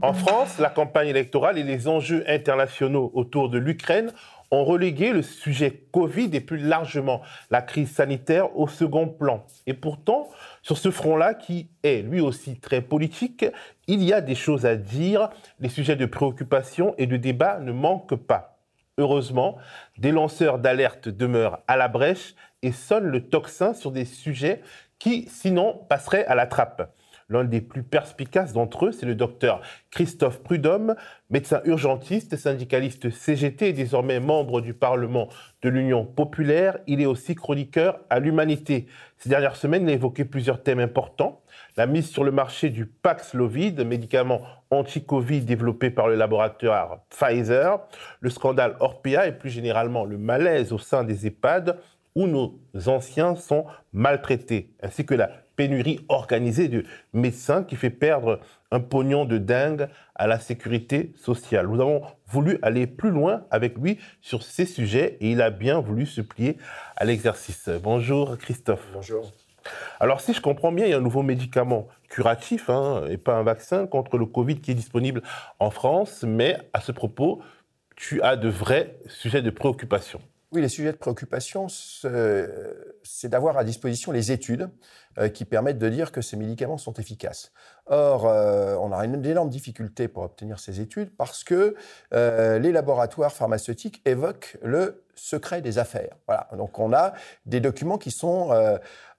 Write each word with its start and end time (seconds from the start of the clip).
En 0.00 0.12
France, 0.12 0.58
la 0.60 0.70
campagne 0.70 1.08
électorale 1.08 1.58
et 1.58 1.64
les 1.64 1.88
enjeux 1.88 2.22
internationaux 2.28 3.10
autour 3.14 3.50
de 3.50 3.58
l'Ukraine 3.58 4.12
ont 4.52 4.64
relégué 4.64 5.12
le 5.12 5.22
sujet 5.22 5.88
Covid 5.92 6.30
et 6.34 6.40
plus 6.40 6.58
largement 6.58 7.20
la 7.50 7.62
crise 7.62 7.90
sanitaire 7.90 8.56
au 8.56 8.68
second 8.68 9.08
plan. 9.08 9.44
Et 9.66 9.74
pourtant, 9.74 10.28
sur 10.62 10.78
ce 10.78 10.92
front-là, 10.92 11.34
qui 11.34 11.70
est 11.82 12.02
lui 12.02 12.20
aussi 12.20 12.60
très 12.60 12.80
politique, 12.80 13.44
il 13.88 14.04
y 14.04 14.12
a 14.12 14.20
des 14.20 14.36
choses 14.36 14.66
à 14.66 14.76
dire, 14.76 15.30
les 15.58 15.68
sujets 15.68 15.96
de 15.96 16.06
préoccupation 16.06 16.94
et 16.96 17.08
de 17.08 17.16
débat 17.16 17.58
ne 17.58 17.72
manquent 17.72 18.14
pas. 18.14 18.60
Heureusement, 18.98 19.56
des 19.98 20.12
lanceurs 20.12 20.60
d'alerte 20.60 21.08
demeurent 21.08 21.58
à 21.66 21.76
la 21.76 21.88
brèche 21.88 22.36
et 22.62 22.70
sonnent 22.70 23.08
le 23.08 23.28
tocsin 23.28 23.74
sur 23.74 23.90
des 23.90 24.04
sujets 24.04 24.62
qui, 25.00 25.28
sinon, 25.28 25.80
passeraient 25.88 26.26
à 26.26 26.36
la 26.36 26.46
trappe. 26.46 26.94
L'un 27.30 27.44
des 27.44 27.60
plus 27.60 27.82
perspicaces 27.82 28.54
d'entre 28.54 28.86
eux, 28.86 28.92
c'est 28.92 29.04
le 29.04 29.14
docteur 29.14 29.60
Christophe 29.90 30.42
Prudhomme, 30.42 30.94
médecin 31.28 31.60
urgentiste, 31.66 32.36
syndicaliste 32.36 33.10
CGT 33.10 33.68
et 33.68 33.72
désormais 33.74 34.18
membre 34.18 34.62
du 34.62 34.72
Parlement 34.72 35.28
de 35.60 35.68
l'Union 35.68 36.06
populaire. 36.06 36.78
Il 36.86 37.02
est 37.02 37.06
aussi 37.06 37.34
chroniqueur 37.34 38.00
à 38.08 38.18
l'Humanité. 38.18 38.86
Ces 39.18 39.28
dernières 39.28 39.56
semaines, 39.56 39.82
il 39.82 39.90
a 39.90 39.92
évoqué 39.92 40.24
plusieurs 40.24 40.62
thèmes 40.62 40.78
importants. 40.78 41.42
La 41.76 41.86
mise 41.86 42.08
sur 42.08 42.24
le 42.24 42.30
marché 42.30 42.70
du 42.70 42.86
Paxlovid, 42.86 43.84
médicament 43.84 44.40
anti-Covid 44.70 45.42
développé 45.42 45.90
par 45.90 46.08
le 46.08 46.14
laboratoire 46.14 47.00
Pfizer, 47.10 47.78
le 48.20 48.30
scandale 48.30 48.76
Orpea 48.80 49.26
et 49.26 49.32
plus 49.32 49.50
généralement 49.50 50.06
le 50.06 50.16
malaise 50.16 50.72
au 50.72 50.78
sein 50.78 51.04
des 51.04 51.26
EHPAD 51.26 51.78
où 52.14 52.26
nos 52.26 52.58
anciens 52.86 53.36
sont 53.36 53.66
maltraités, 53.92 54.72
ainsi 54.82 55.04
que 55.04 55.14
la 55.14 55.30
pénurie 55.58 55.98
organisée 56.08 56.68
de 56.68 56.84
médecins 57.12 57.64
qui 57.64 57.74
fait 57.74 57.90
perdre 57.90 58.38
un 58.70 58.78
pognon 58.78 59.24
de 59.24 59.38
dingue 59.38 59.88
à 60.14 60.28
la 60.28 60.38
sécurité 60.38 61.12
sociale. 61.16 61.66
Nous 61.66 61.80
avons 61.80 62.02
voulu 62.28 62.60
aller 62.62 62.86
plus 62.86 63.10
loin 63.10 63.42
avec 63.50 63.76
lui 63.76 63.98
sur 64.20 64.44
ces 64.44 64.66
sujets 64.66 65.18
et 65.20 65.32
il 65.32 65.42
a 65.42 65.50
bien 65.50 65.80
voulu 65.80 66.06
se 66.06 66.20
plier 66.20 66.58
à 66.96 67.04
l'exercice. 67.04 67.68
Bonjour 67.82 68.38
Christophe. 68.38 68.86
Bonjour. 68.94 69.32
Alors 69.98 70.20
si 70.20 70.32
je 70.32 70.40
comprends 70.40 70.70
bien, 70.70 70.86
il 70.86 70.90
y 70.90 70.94
a 70.94 70.98
un 70.98 71.00
nouveau 71.00 71.24
médicament 71.24 71.88
curatif 72.08 72.70
hein, 72.70 73.02
et 73.10 73.16
pas 73.16 73.34
un 73.34 73.42
vaccin 73.42 73.88
contre 73.88 74.16
le 74.16 74.26
Covid 74.26 74.60
qui 74.60 74.70
est 74.70 74.74
disponible 74.74 75.22
en 75.58 75.70
France, 75.70 76.24
mais 76.24 76.56
à 76.72 76.80
ce 76.80 76.92
propos, 76.92 77.42
tu 77.96 78.22
as 78.22 78.36
de 78.36 78.48
vrais 78.48 78.96
sujets 79.08 79.42
de 79.42 79.50
préoccupation. 79.50 80.20
Oui, 80.50 80.62
les 80.62 80.68
sujets 80.68 80.92
de 80.92 80.96
préoccupation, 80.96 81.68
c'est 81.68 83.28
d'avoir 83.28 83.58
à 83.58 83.64
disposition 83.64 84.12
les 84.12 84.32
études 84.32 84.70
euh, 85.18 85.28
qui 85.28 85.44
permettent 85.44 85.78
de 85.78 85.90
dire 85.90 86.10
que 86.10 86.22
ces 86.22 86.38
médicaments 86.38 86.78
sont 86.78 86.94
efficaces. 86.94 87.52
Or, 87.84 88.26
euh, 88.26 88.74
on 88.80 88.90
a 88.92 89.04
une 89.04 89.22
énorme 89.26 89.50
difficulté 89.50 90.08
pour 90.08 90.22
obtenir 90.22 90.58
ces 90.58 90.80
études 90.80 91.14
parce 91.14 91.44
que 91.44 91.74
euh, 92.14 92.58
les 92.58 92.72
laboratoires 92.72 93.32
pharmaceutiques 93.32 94.00
évoquent 94.06 94.56
le 94.62 95.04
secret 95.14 95.60
des 95.60 95.76
affaires. 95.78 96.16
Voilà. 96.26 96.48
Donc, 96.56 96.78
on 96.78 96.94
a 96.94 97.12
des 97.44 97.60
documents 97.60 97.98
qui 97.98 98.10
sont 98.10 98.78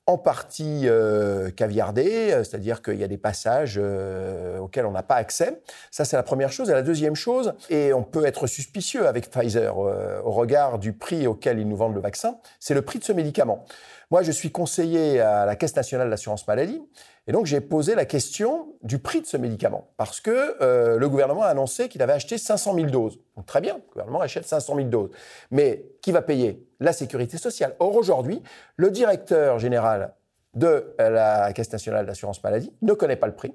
en 0.10 0.18
partie 0.18 0.82
euh, 0.86 1.52
caviardé, 1.52 2.32
euh, 2.32 2.44
c'est-à-dire 2.44 2.82
qu'il 2.82 2.96
y 2.96 3.04
a 3.04 3.08
des 3.08 3.20
passages 3.20 3.80
euh, 3.80 4.58
auxquels 4.58 4.88
on 4.88 4.92
n'a 4.92 5.04
pas 5.04 5.16
accès. 5.16 5.62
Ça, 5.92 6.04
c'est 6.04 6.16
la 6.16 6.24
première 6.24 6.52
chose. 6.52 6.72
Et 6.72 6.74
la 6.74 6.82
deuxième 6.82 7.14
chose, 7.14 7.54
et 7.70 7.94
on 7.94 8.02
peut 8.02 8.26
être 8.26 8.48
suspicieux 8.48 9.08
avec 9.08 9.30
Pfizer 9.30 9.78
au 9.78 10.32
regard 10.32 10.80
du 10.80 10.94
prix 10.94 11.28
auquel 11.28 11.60
ils 11.60 11.68
nous 11.68 11.76
vendent 11.76 11.94
le 11.94 12.02
vaccin, 12.02 12.40
c'est 12.60 12.74
le 12.74 12.82
prix 12.82 12.98
de 12.98 13.04
ce 13.04 13.12
médicament. 13.12 13.66
Moi, 14.10 14.24
je 14.24 14.32
suis 14.32 14.52
conseiller 14.52 15.22
à 15.22 15.46
la 15.46 15.56
Caisse 15.56 15.76
nationale 15.76 16.10
d'assurance 16.10 16.48
maladie, 16.48 16.82
et 17.30 17.32
donc 17.32 17.46
j'ai 17.46 17.62
posé 17.62 17.94
la 17.94 18.06
question 18.06 18.74
du 18.82 18.98
prix 18.98 19.22
de 19.22 19.28
ce 19.28 19.38
médicament, 19.38 19.92
parce 19.98 20.20
que 20.20 20.98
le 20.98 21.10
gouvernement 21.10 21.44
a 21.44 21.50
annoncé 21.50 21.88
qu'il 21.88 22.02
avait 22.02 22.14
acheté 22.14 22.40
500 22.40 22.74
000 22.74 22.88
doses. 22.88 23.20
Très 23.46 23.62
bien, 23.62 23.76
le 23.76 23.92
gouvernement 23.92 24.20
achète 24.20 24.48
500 24.48 24.76
000 24.76 24.88
doses. 24.88 25.12
Mais 25.52 25.86
qui 26.02 26.12
va 26.12 26.24
payer? 26.24 26.68
La 26.80 26.92
sécurité 26.92 27.38
sociale. 27.38 27.76
Or, 27.78 27.96
aujourd'hui, 27.96 28.42
le 28.78 28.90
directeur 28.90 29.60
général 29.60 30.16
de 30.56 30.96
la 30.98 31.54
Caisse 31.54 31.72
nationale 31.72 32.08
d'assurance 32.08 32.44
maladie 32.44 32.74
ne 32.82 32.94
connaît 32.94 33.16
pas 33.16 33.28
le 33.28 33.36
prix. 33.36 33.54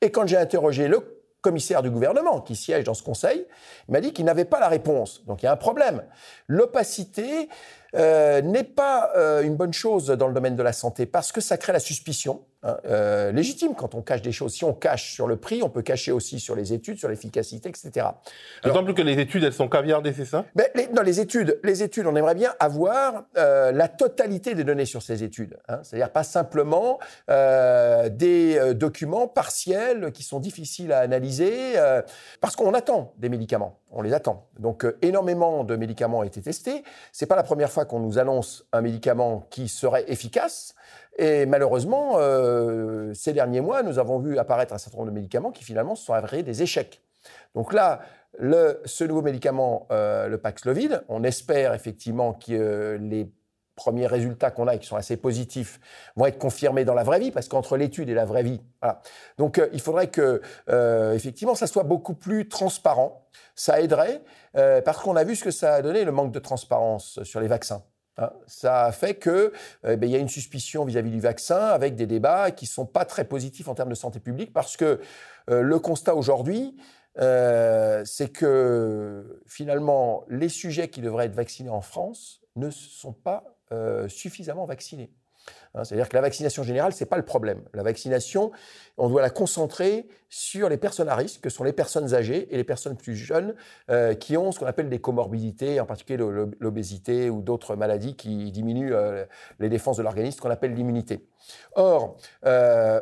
Et 0.00 0.10
quand 0.10 0.26
j'ai 0.26 0.36
interrogé 0.36 0.88
le 0.88 1.22
commissaire 1.40 1.82
du 1.82 1.90
gouvernement 1.90 2.40
qui 2.40 2.56
siège 2.56 2.82
dans 2.82 2.94
ce 2.94 3.04
conseil, 3.04 3.46
il 3.88 3.92
m'a 3.92 4.00
dit 4.00 4.12
qu'il 4.12 4.24
n'avait 4.24 4.44
pas 4.44 4.58
la 4.58 4.68
réponse. 4.68 5.24
Donc 5.26 5.42
il 5.42 5.46
y 5.46 5.48
a 5.48 5.52
un 5.52 5.56
problème. 5.56 6.02
L'opacité 6.48 7.48
euh, 7.94 8.42
n'est 8.42 8.64
pas 8.64 9.12
euh, 9.16 9.42
une 9.42 9.56
bonne 9.56 9.72
chose 9.72 10.08
dans 10.08 10.28
le 10.28 10.34
domaine 10.34 10.56
de 10.56 10.62
la 10.62 10.72
santé 10.72 11.06
parce 11.06 11.32
que 11.32 11.40
ça 11.40 11.56
crée 11.56 11.72
la 11.72 11.80
suspicion. 11.80 12.42
Hein, 12.64 12.78
euh, 12.86 13.30
légitime 13.30 13.74
quand 13.74 13.94
on 13.94 14.00
cache 14.00 14.22
des 14.22 14.32
choses. 14.32 14.54
Si 14.54 14.64
on 14.64 14.72
cache 14.72 15.12
sur 15.12 15.26
le 15.26 15.36
prix, 15.36 15.62
on 15.62 15.68
peut 15.68 15.82
cacher 15.82 16.12
aussi 16.12 16.40
sur 16.40 16.56
les 16.56 16.72
études, 16.72 16.98
sur 16.98 17.08
l'efficacité, 17.08 17.68
etc. 17.68 18.06
D'autant 18.62 18.82
plus 18.82 18.94
que 18.94 19.02
les 19.02 19.20
études, 19.20 19.44
elles 19.44 19.52
sont 19.52 19.68
caviardées, 19.68 20.14
c'est 20.14 20.24
ça? 20.24 20.46
Ben, 20.54 20.66
les, 20.74 20.88
Non, 20.88 21.02
les 21.02 21.20
études, 21.20 21.60
les 21.62 21.82
études, 21.82 22.06
on 22.06 22.16
aimerait 22.16 22.34
bien 22.34 22.54
avoir 22.58 23.24
euh, 23.36 23.70
la 23.70 23.88
totalité 23.88 24.54
des 24.54 24.64
données 24.64 24.86
sur 24.86 25.02
ces 25.02 25.22
études. 25.22 25.58
Hein, 25.68 25.80
C'est-à-dire 25.82 26.10
pas 26.10 26.24
simplement 26.24 26.98
euh, 27.30 28.08
des 28.08 28.74
documents 28.74 29.28
partiels 29.28 30.10
qui 30.12 30.22
sont 30.22 30.40
difficiles 30.40 30.92
à 30.92 31.00
analyser, 31.00 31.74
parce 32.40 32.56
qu'on 32.56 32.72
attend 32.72 33.12
des 33.18 33.28
médicaments, 33.28 33.78
on 33.94 34.02
les 34.02 34.12
attend. 34.12 34.48
Donc 34.58 34.86
énormément 35.02 35.64
de 35.64 35.76
médicaments 35.76 36.18
ont 36.18 36.24
été 36.24 36.42
testés. 36.42 36.84
C'est 37.12 37.26
pas 37.26 37.36
la 37.36 37.42
première 37.42 37.70
fois 37.70 37.84
qu'on 37.84 38.00
nous 38.00 38.18
annonce 38.18 38.66
un 38.72 38.80
médicament 38.80 39.46
qui 39.50 39.68
serait 39.68 40.04
efficace. 40.08 40.74
Et 41.16 41.46
malheureusement, 41.46 42.14
euh, 42.16 43.14
ces 43.14 43.32
derniers 43.32 43.60
mois, 43.60 43.82
nous 43.82 43.98
avons 43.98 44.18
vu 44.18 44.38
apparaître 44.38 44.74
un 44.74 44.78
certain 44.78 44.98
nombre 44.98 45.10
de 45.10 45.14
médicaments 45.14 45.52
qui 45.52 45.64
finalement 45.64 45.94
se 45.94 46.04
sont 46.04 46.12
avérés 46.12 46.42
des 46.42 46.62
échecs. 46.62 47.00
Donc 47.54 47.72
là, 47.72 48.00
ce 48.84 49.04
nouveau 49.04 49.22
médicament, 49.22 49.86
euh, 49.92 50.28
le 50.28 50.38
Paxlovid, 50.38 51.04
on 51.08 51.22
espère 51.22 51.72
effectivement 51.72 52.32
que 52.32 52.98
les 53.00 53.30
premiers 53.74 54.06
résultats 54.06 54.50
qu'on 54.50 54.68
a 54.68 54.74
et 54.74 54.78
qui 54.78 54.86
sont 54.86 54.96
assez 54.96 55.16
positifs 55.16 55.80
vont 56.16 56.26
être 56.26 56.38
confirmés 56.38 56.84
dans 56.84 56.94
la 56.94 57.02
vraie 57.02 57.18
vie, 57.18 57.30
parce 57.30 57.48
qu'entre 57.48 57.76
l'étude 57.76 58.08
et 58.08 58.14
la 58.14 58.24
vraie 58.24 58.42
vie, 58.42 58.60
voilà. 58.80 59.00
Donc 59.38 59.58
euh, 59.58 59.68
il 59.72 59.80
faudrait 59.80 60.08
que 60.08 60.40
euh, 60.68 61.12
effectivement 61.14 61.54
ça 61.54 61.66
soit 61.66 61.82
beaucoup 61.82 62.14
plus 62.14 62.48
transparent. 62.48 63.26
Ça 63.56 63.80
aiderait, 63.80 64.22
euh, 64.56 64.80
parce 64.80 64.98
qu'on 65.00 65.16
a 65.16 65.24
vu 65.24 65.36
ce 65.36 65.44
que 65.44 65.50
ça 65.50 65.74
a 65.74 65.82
donné 65.82 66.04
le 66.04 66.12
manque 66.12 66.32
de 66.32 66.38
transparence 66.38 67.22
sur 67.24 67.40
les 67.40 67.48
vaccins. 67.48 67.82
Hein, 68.16 68.30
ça 68.46 68.84
a 68.84 68.92
fait 68.92 69.14
que 69.14 69.52
eh 69.84 69.96
ben, 69.96 70.08
il 70.08 70.12
y 70.12 70.16
a 70.16 70.20
une 70.20 70.28
suspicion 70.28 70.84
vis-à-vis 70.84 71.10
du 71.10 71.20
vaccin 71.20 71.58
avec 71.58 71.96
des 71.96 72.06
débats 72.06 72.52
qui 72.52 72.66
sont 72.66 72.86
pas 72.86 73.04
très 73.04 73.24
positifs 73.24 73.66
en 73.66 73.74
termes 73.74 73.88
de 73.88 73.96
santé 73.96 74.20
publique 74.20 74.52
parce 74.52 74.76
que 74.76 75.00
le 75.48 75.78
constat 75.80 76.14
aujourd'hui, 76.14 76.76
c'est 77.16 78.32
que 78.32 79.40
finalement 79.48 80.24
les 80.28 80.48
sujets 80.48 80.86
qui 80.88 81.00
devraient 81.00 81.26
être 81.26 81.34
vaccinés 81.34 81.70
en 81.70 81.80
France 81.80 82.40
ne 82.54 82.70
sont 82.70 83.12
pas 83.12 83.53
euh, 83.72 84.08
suffisamment 84.08 84.66
vaccinés. 84.66 85.10
Hein, 85.74 85.84
c'est-à-dire 85.84 86.08
que 86.08 86.14
la 86.14 86.22
vaccination 86.22 86.62
générale, 86.62 86.92
c'est 86.92 87.06
pas 87.06 87.16
le 87.16 87.24
problème. 87.24 87.62
La 87.74 87.82
vaccination, 87.82 88.52
on 88.96 89.08
doit 89.08 89.22
la 89.22 89.30
concentrer 89.30 90.06
sur 90.28 90.68
les 90.68 90.76
personnes 90.76 91.08
à 91.08 91.14
risque, 91.14 91.40
que 91.40 91.50
sont 91.50 91.64
les 91.64 91.72
personnes 91.72 92.14
âgées 92.14 92.52
et 92.52 92.56
les 92.56 92.64
personnes 92.64 92.96
plus 92.96 93.16
jeunes 93.16 93.54
euh, 93.90 94.14
qui 94.14 94.36
ont 94.36 94.52
ce 94.52 94.58
qu'on 94.58 94.66
appelle 94.66 94.88
des 94.88 95.00
comorbidités, 95.00 95.80
en 95.80 95.86
particulier 95.86 96.18
l'obésité 96.60 97.30
ou 97.30 97.42
d'autres 97.42 97.76
maladies 97.76 98.16
qui 98.16 98.50
diminuent 98.52 98.94
euh, 98.94 99.24
les 99.58 99.68
défenses 99.68 99.96
de 99.96 100.02
l'organisme, 100.02 100.40
qu'on 100.40 100.50
appelle 100.50 100.74
l'immunité. 100.74 101.26
Or, 101.74 102.16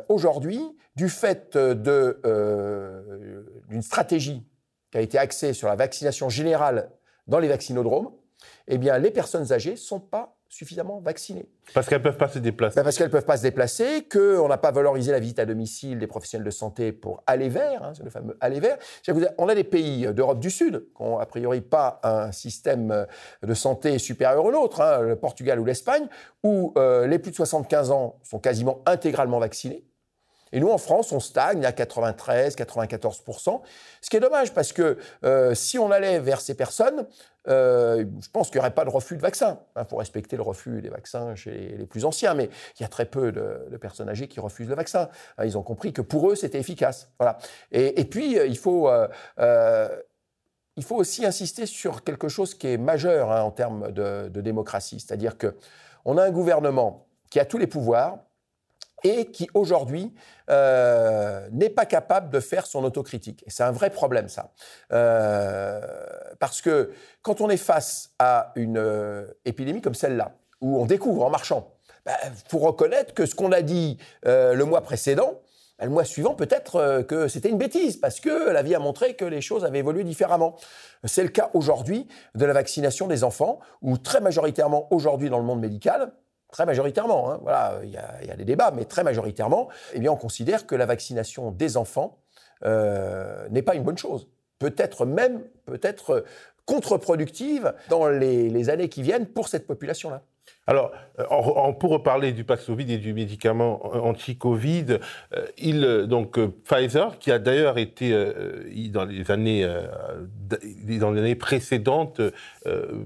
aujourd'hui, 0.09 0.59
du 0.95 1.07
fait 1.07 1.57
d'une 1.57 3.81
stratégie 3.81 4.45
qui 4.91 4.97
a 4.97 5.01
été 5.01 5.17
axée 5.17 5.53
sur 5.53 5.67
la 5.67 5.75
vaccination 5.75 6.29
générale 6.29 6.91
dans 7.27 7.39
les 7.39 7.47
vaccinodromes, 7.47 8.11
eh 8.67 8.77
bien, 8.77 8.97
les 8.97 9.11
personnes 9.11 9.51
âgées 9.51 9.75
sont 9.75 9.99
pas 9.99 10.32
suffisamment 10.53 10.99
vaccinées. 10.99 11.47
Parce 11.73 11.87
qu'elles 11.87 11.99
ne 11.99 12.03
peuvent 12.03 12.17
pas 12.17 12.27
se 12.27 12.39
déplacer. 12.39 12.75
Ben 12.75 12.83
parce 12.83 12.97
qu'elles 12.97 13.07
ne 13.07 13.11
peuvent 13.11 13.25
pas 13.25 13.37
se 13.37 13.41
déplacer, 13.41 14.07
qu'on 14.07 14.47
n'a 14.47 14.57
pas 14.57 14.71
valorisé 14.71 15.11
la 15.11 15.19
visite 15.19 15.39
à 15.39 15.45
domicile 15.45 15.97
des 15.97 16.07
professionnels 16.07 16.45
de 16.45 16.51
santé 16.51 16.91
pour 16.91 17.23
aller 17.25 17.49
vers, 17.49 17.83
hein, 17.83 17.93
c'est 17.95 18.03
le 18.03 18.09
fameux 18.09 18.37
aller 18.39 18.59
vers. 18.59 18.77
On 19.37 19.47
a 19.47 19.55
des 19.55 19.63
pays 19.63 20.13
d'Europe 20.13 20.39
du 20.39 20.51
Sud 20.51 20.85
qui 20.95 21.03
n'ont 21.03 21.17
a 21.17 21.25
priori 21.25 21.61
pas 21.61 21.99
un 22.03 22.31
système 22.31 23.07
de 23.41 23.53
santé 23.53 23.97
supérieur 23.97 24.45
au 24.45 24.51
nôtre, 24.51 24.81
hein, 24.81 24.99
le 25.01 25.15
Portugal 25.15 25.59
ou 25.59 25.65
l'Espagne, 25.65 26.07
où 26.43 26.73
euh, 26.77 27.07
les 27.07 27.19
plus 27.19 27.31
de 27.31 27.35
75 27.35 27.91
ans 27.91 28.19
sont 28.23 28.39
quasiment 28.39 28.81
intégralement 28.85 29.39
vaccinés. 29.39 29.83
Et 30.53 30.59
nous, 30.59 30.69
en 30.69 30.77
France, 30.77 31.11
on 31.11 31.19
stagne 31.19 31.65
à 31.65 31.71
93, 31.71 32.55
94% 32.55 33.61
ce 34.01 34.09
qui 34.09 34.17
est 34.17 34.19
dommage 34.19 34.53
parce 34.53 34.71
que 34.71 34.97
euh, 35.25 35.55
si 35.55 35.79
on 35.79 35.91
allait 35.91 36.19
vers 36.19 36.39
ces 36.39 36.53
personnes, 36.53 37.07
euh, 37.47 38.05
je 38.21 38.29
pense 38.29 38.49
qu'il 38.49 38.57
n'y 38.57 38.59
aurait 38.59 38.73
pas 38.73 38.85
de 38.85 38.89
refus 38.89 39.17
de 39.17 39.21
vaccin. 39.21 39.59
Il 39.75 39.79
hein, 39.79 39.85
faut 39.89 39.97
respecter 39.97 40.35
le 40.35 40.43
refus 40.43 40.81
des 40.81 40.89
vaccins 40.89 41.35
chez 41.35 41.75
les 41.77 41.85
plus 41.87 42.05
anciens, 42.05 42.35
mais 42.35 42.49
il 42.79 42.83
y 42.83 42.85
a 42.85 42.87
très 42.87 43.05
peu 43.05 43.31
de, 43.31 43.75
personnes 43.81 44.09
âgées 44.09 44.27
qui 44.27 44.39
refusent 44.39 44.69
le 44.69 44.75
vaccin. 44.75 45.09
Hein, 45.37 45.45
ils 45.45 45.57
ont 45.57 45.63
compris 45.63 45.91
que 45.91 46.01
pour 46.01 46.29
eux, 46.29 46.35
c'était 46.35 46.59
efficace. 46.59 47.11
Voilà. 47.19 47.39
Et, 47.71 48.05
puis, 48.05 48.37
euh, 48.37 48.45
il 48.45 48.57
faut... 48.57 48.89
il 50.75 50.83
faut 50.83 50.95
aussi 50.95 51.25
insister 51.25 51.65
sur 51.65 52.03
quelque 52.03 52.27
chose 52.27 52.53
qui 52.53 52.67
est 52.67 52.77
majeur 52.77 53.31
hein, 53.31 53.41
en 53.41 53.51
termes 53.51 53.91
de, 53.91 54.29
de 54.29 54.41
démocratie, 54.41 54.99
c'est-à-dire 54.99 55.37
que 55.37 55.55
on 56.05 56.17
a 56.17 56.23
un 56.23 56.31
gouvernement 56.31 57.07
qui 57.29 57.39
a 57.39 57.45
tous 57.45 57.57
les 57.57 57.67
pouvoirs, 57.67 58.19
et 59.03 59.25
qui 59.25 59.47
aujourd'hui 59.53 60.13
euh, 60.49 61.47
n'est 61.51 61.69
pas 61.69 61.85
capable 61.85 62.29
de 62.29 62.39
faire 62.39 62.65
son 62.65 62.83
autocritique. 62.83 63.43
Et 63.45 63.49
c'est 63.49 63.63
un 63.63 63.71
vrai 63.71 63.89
problème 63.89 64.29
ça. 64.29 64.51
Euh, 64.91 65.81
parce 66.39 66.61
que 66.61 66.91
quand 67.21 67.41
on 67.41 67.49
est 67.49 67.57
face 67.57 68.11
à 68.19 68.51
une 68.55 68.77
euh, 68.77 69.25
épidémie 69.45 69.81
comme 69.81 69.95
celle-là, 69.95 70.35
où 70.61 70.79
on 70.79 70.85
découvre 70.85 71.23
en 71.23 71.29
marchant, 71.29 71.73
il 71.87 71.93
bah, 72.05 72.17
faut 72.49 72.59
reconnaître 72.59 73.13
que 73.13 73.25
ce 73.25 73.35
qu'on 73.35 73.51
a 73.51 73.61
dit 73.61 73.97
le 74.25 74.63
mois 74.63 74.81
précédent, 74.81 75.41
bah, 75.77 75.85
le 75.85 75.91
mois 75.91 76.05
suivant, 76.05 76.35
peut-être 76.35 77.03
que 77.07 77.27
c'était 77.27 77.49
une 77.49 77.57
bêtise, 77.57 77.97
parce 77.97 78.19
que 78.19 78.49
la 78.49 78.61
vie 78.61 78.75
a 78.75 78.79
montré 78.79 79.15
que 79.15 79.25
les 79.25 79.41
choses 79.41 79.65
avaient 79.65 79.79
évolué 79.79 80.03
différemment. 80.03 80.55
C'est 81.03 81.23
le 81.23 81.29
cas 81.29 81.49
aujourd'hui 81.53 82.07
de 82.35 82.45
la 82.45 82.53
vaccination 82.53 83.07
des 83.07 83.23
enfants, 83.23 83.59
où 83.81 83.97
très 83.97 84.21
majoritairement 84.21 84.87
aujourd'hui 84.91 85.29
dans 85.29 85.39
le 85.39 85.45
monde 85.45 85.59
médical, 85.59 86.13
très 86.53 86.65
majoritairement, 86.67 87.31
hein, 87.31 87.39
voilà, 87.41 87.79
il 87.83 87.89
y, 87.89 87.97
a, 87.97 88.35
des 88.35 88.45
débats, 88.45 88.71
mais 88.71 88.85
très 88.85 89.03
majoritairement, 89.03 89.69
eh 89.93 90.07
on 90.07 90.15
considère 90.15 90.67
que 90.67 90.75
la 90.75 90.85
vaccination 90.85 91.51
des 91.51 91.77
enfants 91.77 92.19
euh, 92.63 93.49
n'est 93.49 93.63
pas 93.63 93.73
une 93.73 93.83
bonne 93.83 93.97
chose. 93.97 94.29
Peut-être 94.59 95.05
même, 95.05 95.41
peut-être 95.65 96.23
contre-productive 96.65 97.73
dans 97.89 98.07
les 98.07 98.69
années 98.69 98.89
qui 98.89 99.01
viennent 99.01 99.27
pour 99.27 99.47
cette 99.47 99.67
population-là. 99.67 100.23
Alors, 100.65 100.91
euh, 101.19 101.71
pour 101.73 101.91
reparler 101.91 102.31
du 102.31 102.45
Paxlovid 102.45 102.89
et 102.89 102.97
du 102.97 103.13
médicament 103.13 103.85
anti-Covid, 103.95 104.97
euh, 105.35 105.45
il, 105.57 105.83
euh, 105.83 106.05
donc 106.05 106.39
Pfizer, 106.63 107.19
qui 107.19 107.31
a 107.31 107.39
d'ailleurs 107.39 107.77
été 107.77 108.13
dans 108.89 109.03
les 109.03 109.29
années 109.29 109.67
dans 110.99 111.11
les 111.11 111.19
années 111.19 111.35
précédentes 111.35 112.21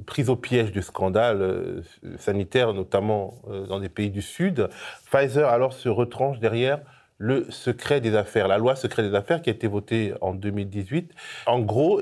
prise 0.05 0.29
au 0.29 0.35
piège 0.35 0.71
du 0.71 0.81
scandale 0.81 1.81
sanitaire, 2.17 2.73
notamment 2.73 3.41
dans 3.67 3.79
des 3.79 3.89
pays 3.89 4.09
du 4.09 4.21
Sud, 4.21 4.69
Pfizer 5.11 5.47
alors 5.47 5.73
se 5.73 5.89
retranche 5.89 6.39
derrière 6.39 6.79
le 7.17 7.49
secret 7.49 8.01
des 8.01 8.15
affaires, 8.15 8.47
la 8.47 8.57
loi 8.57 8.75
secret 8.75 9.01
des 9.01 9.15
affaires 9.15 9.41
qui 9.41 9.49
a 9.49 9.53
été 9.53 9.67
votée 9.67 10.13
en 10.21 10.33
2018. 10.33 11.13
En 11.47 11.59
gros, 11.59 12.01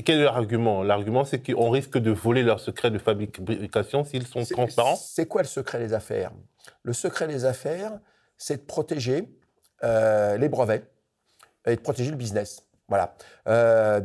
quel 0.00 0.20
est 0.20 0.24
l'argument? 0.24 0.82
L'argument, 0.82 1.24
c'est 1.24 1.44
qu'on 1.44 1.68
risque 1.68 1.98
de 1.98 2.10
voler 2.10 2.42
leurs 2.42 2.60
secrets 2.60 2.90
de 2.90 2.98
fabrication 2.98 4.04
s'ils 4.04 4.26
sont 4.26 4.44
transparents. 4.44 4.96
C'est 4.96 5.26
quoi 5.26 5.42
le 5.42 5.48
secret 5.48 5.78
des 5.78 5.92
affaires? 5.92 6.32
Le 6.82 6.94
secret 6.94 7.26
des 7.26 7.44
affaires, 7.44 7.92
c'est 8.38 8.56
de 8.56 8.62
protéger 8.62 9.28
euh, 9.84 10.38
les 10.38 10.48
brevets 10.48 10.84
et 11.66 11.76
de 11.76 11.80
protéger 11.80 12.10
le 12.10 12.16
business. 12.16 12.62
Voilà. 12.88 13.14
Euh, 13.48 14.00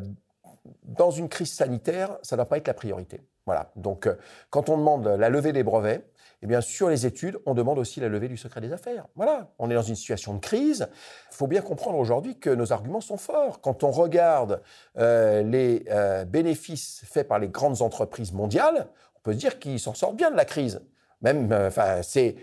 dans 0.83 1.11
une 1.11 1.29
crise 1.29 1.53
sanitaire, 1.53 2.17
ça 2.21 2.35
ne 2.35 2.39
doit 2.39 2.49
pas 2.49 2.57
être 2.57 2.67
la 2.67 2.73
priorité. 2.73 3.21
Voilà. 3.45 3.71
Donc, 3.75 4.07
euh, 4.07 4.15
quand 4.49 4.69
on 4.69 4.77
demande 4.77 5.07
la 5.07 5.29
levée 5.29 5.53
des 5.53 5.63
brevets, 5.63 6.03
eh 6.43 6.47
bien, 6.47 6.61
sur 6.61 6.89
les 6.89 7.05
études, 7.05 7.39
on 7.45 7.55
demande 7.55 7.79
aussi 7.79 7.99
la 7.99 8.09
levée 8.09 8.27
du 8.27 8.37
secret 8.37 8.61
des 8.61 8.71
affaires. 8.71 9.07
Voilà, 9.15 9.51
on 9.57 9.71
est 9.71 9.73
dans 9.73 9.81
une 9.81 9.95
situation 9.95 10.35
de 10.35 10.39
crise. 10.39 10.87
Il 11.31 11.35
faut 11.35 11.47
bien 11.47 11.61
comprendre 11.61 11.97
aujourd'hui 11.97 12.39
que 12.39 12.51
nos 12.51 12.71
arguments 12.71 13.01
sont 13.01 13.17
forts. 13.17 13.59
Quand 13.61 13.83
on 13.83 13.89
regarde 13.89 14.61
euh, 14.97 15.41
les 15.41 15.85
euh, 15.89 16.25
bénéfices 16.25 17.03
faits 17.05 17.27
par 17.27 17.39
les 17.39 17.47
grandes 17.47 17.81
entreprises 17.81 18.33
mondiales, 18.33 18.87
on 19.15 19.19
peut 19.21 19.33
se 19.33 19.37
dire 19.37 19.57
qu'ils 19.57 19.79
s'en 19.79 19.95
sortent 19.95 20.15
bien 20.15 20.29
de 20.29 20.37
la 20.37 20.45
crise. 20.45 20.81
Même, 21.21 21.51
euh, 21.51 21.67
enfin, 21.67 22.01
c'est 22.03 22.35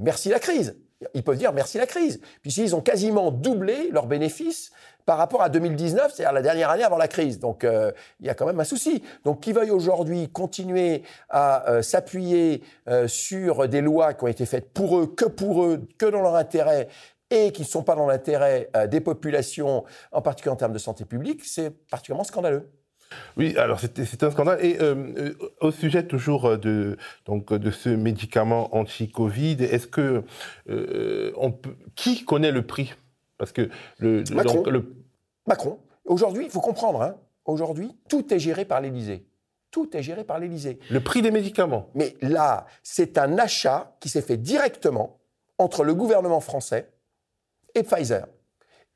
merci 0.00 0.28
la 0.28 0.38
crise. 0.38 0.76
Ils 1.14 1.22
peuvent 1.22 1.36
dire 1.36 1.52
merci 1.52 1.78
la 1.78 1.86
crise, 1.86 2.20
puisqu'ils 2.42 2.74
ont 2.74 2.80
quasiment 2.80 3.30
doublé 3.30 3.90
leurs 3.90 4.06
bénéfices 4.06 4.72
par 5.06 5.16
rapport 5.16 5.42
à 5.42 5.48
2019, 5.48 6.12
c'est-à-dire 6.12 6.32
la 6.32 6.42
dernière 6.42 6.70
année 6.70 6.82
avant 6.82 6.96
la 6.96 7.06
crise. 7.06 7.38
Donc 7.38 7.62
euh, 7.64 7.92
il 8.20 8.26
y 8.26 8.28
a 8.28 8.34
quand 8.34 8.46
même 8.46 8.58
un 8.58 8.64
souci. 8.64 9.02
Donc 9.24 9.40
qui 9.40 9.52
veuille 9.52 9.70
aujourd'hui 9.70 10.28
continuer 10.28 11.02
à 11.30 11.70
euh, 11.70 11.82
s'appuyer 11.82 12.64
euh, 12.88 13.06
sur 13.06 13.68
des 13.68 13.80
lois 13.80 14.12
qui 14.12 14.24
ont 14.24 14.28
été 14.28 14.44
faites 14.44 14.72
pour 14.72 14.98
eux, 14.98 15.06
que 15.06 15.24
pour 15.24 15.64
eux, 15.64 15.86
que 15.98 16.06
dans 16.06 16.20
leur 16.20 16.34
intérêt, 16.34 16.88
et 17.30 17.52
qui 17.52 17.62
ne 17.62 17.66
sont 17.66 17.82
pas 17.82 17.94
dans 17.94 18.06
l'intérêt 18.06 18.70
des 18.88 19.02
populations, 19.02 19.84
en 20.12 20.22
particulier 20.22 20.52
en 20.52 20.56
termes 20.56 20.72
de 20.72 20.78
santé 20.78 21.04
publique, 21.04 21.42
c'est 21.44 21.70
particulièrement 21.70 22.24
scandaleux. 22.24 22.70
Oui, 23.36 23.56
alors 23.56 23.80
c'est 23.80 24.22
un 24.22 24.30
scandale. 24.30 24.64
Et 24.64 24.78
au 25.60 25.70
sujet 25.70 26.06
toujours 26.06 26.58
de, 26.58 26.96
donc, 27.26 27.52
de 27.52 27.70
ce 27.70 27.88
médicament 27.88 28.74
anti-Covid, 28.74 29.56
est-ce 29.64 29.86
que 29.86 30.22
on 30.68 31.52
peut, 31.52 31.76
qui 31.94 32.24
connaît 32.24 32.52
le 32.52 32.66
prix? 32.66 32.94
Parce 33.38 33.52
que 33.52 33.70
le, 33.98 34.24
Macron. 34.34 34.64
le, 34.64 34.96
Macron. 35.46 35.78
Aujourd'hui, 36.04 36.44
il 36.44 36.50
faut 36.50 36.60
comprendre, 36.60 37.02
hein, 37.02 37.16
aujourd'hui, 37.44 37.96
tout 38.08 38.34
est 38.34 38.38
géré 38.38 38.64
par 38.64 38.80
l'Élysée. 38.80 39.26
Tout 39.70 39.96
est 39.96 40.02
géré 40.02 40.24
par 40.24 40.38
l'Élysée. 40.38 40.78
Le 40.90 41.00
prix 41.00 41.22
des 41.22 41.30
médicaments. 41.30 41.90
Mais 41.94 42.16
là, 42.20 42.66
c'est 42.82 43.18
un 43.18 43.38
achat 43.38 43.96
qui 44.00 44.08
s'est 44.08 44.22
fait 44.22 44.36
directement 44.36 45.20
entre 45.58 45.84
le 45.84 45.94
gouvernement 45.94 46.40
français 46.40 46.90
et 47.74 47.82
Pfizer. 47.82 48.26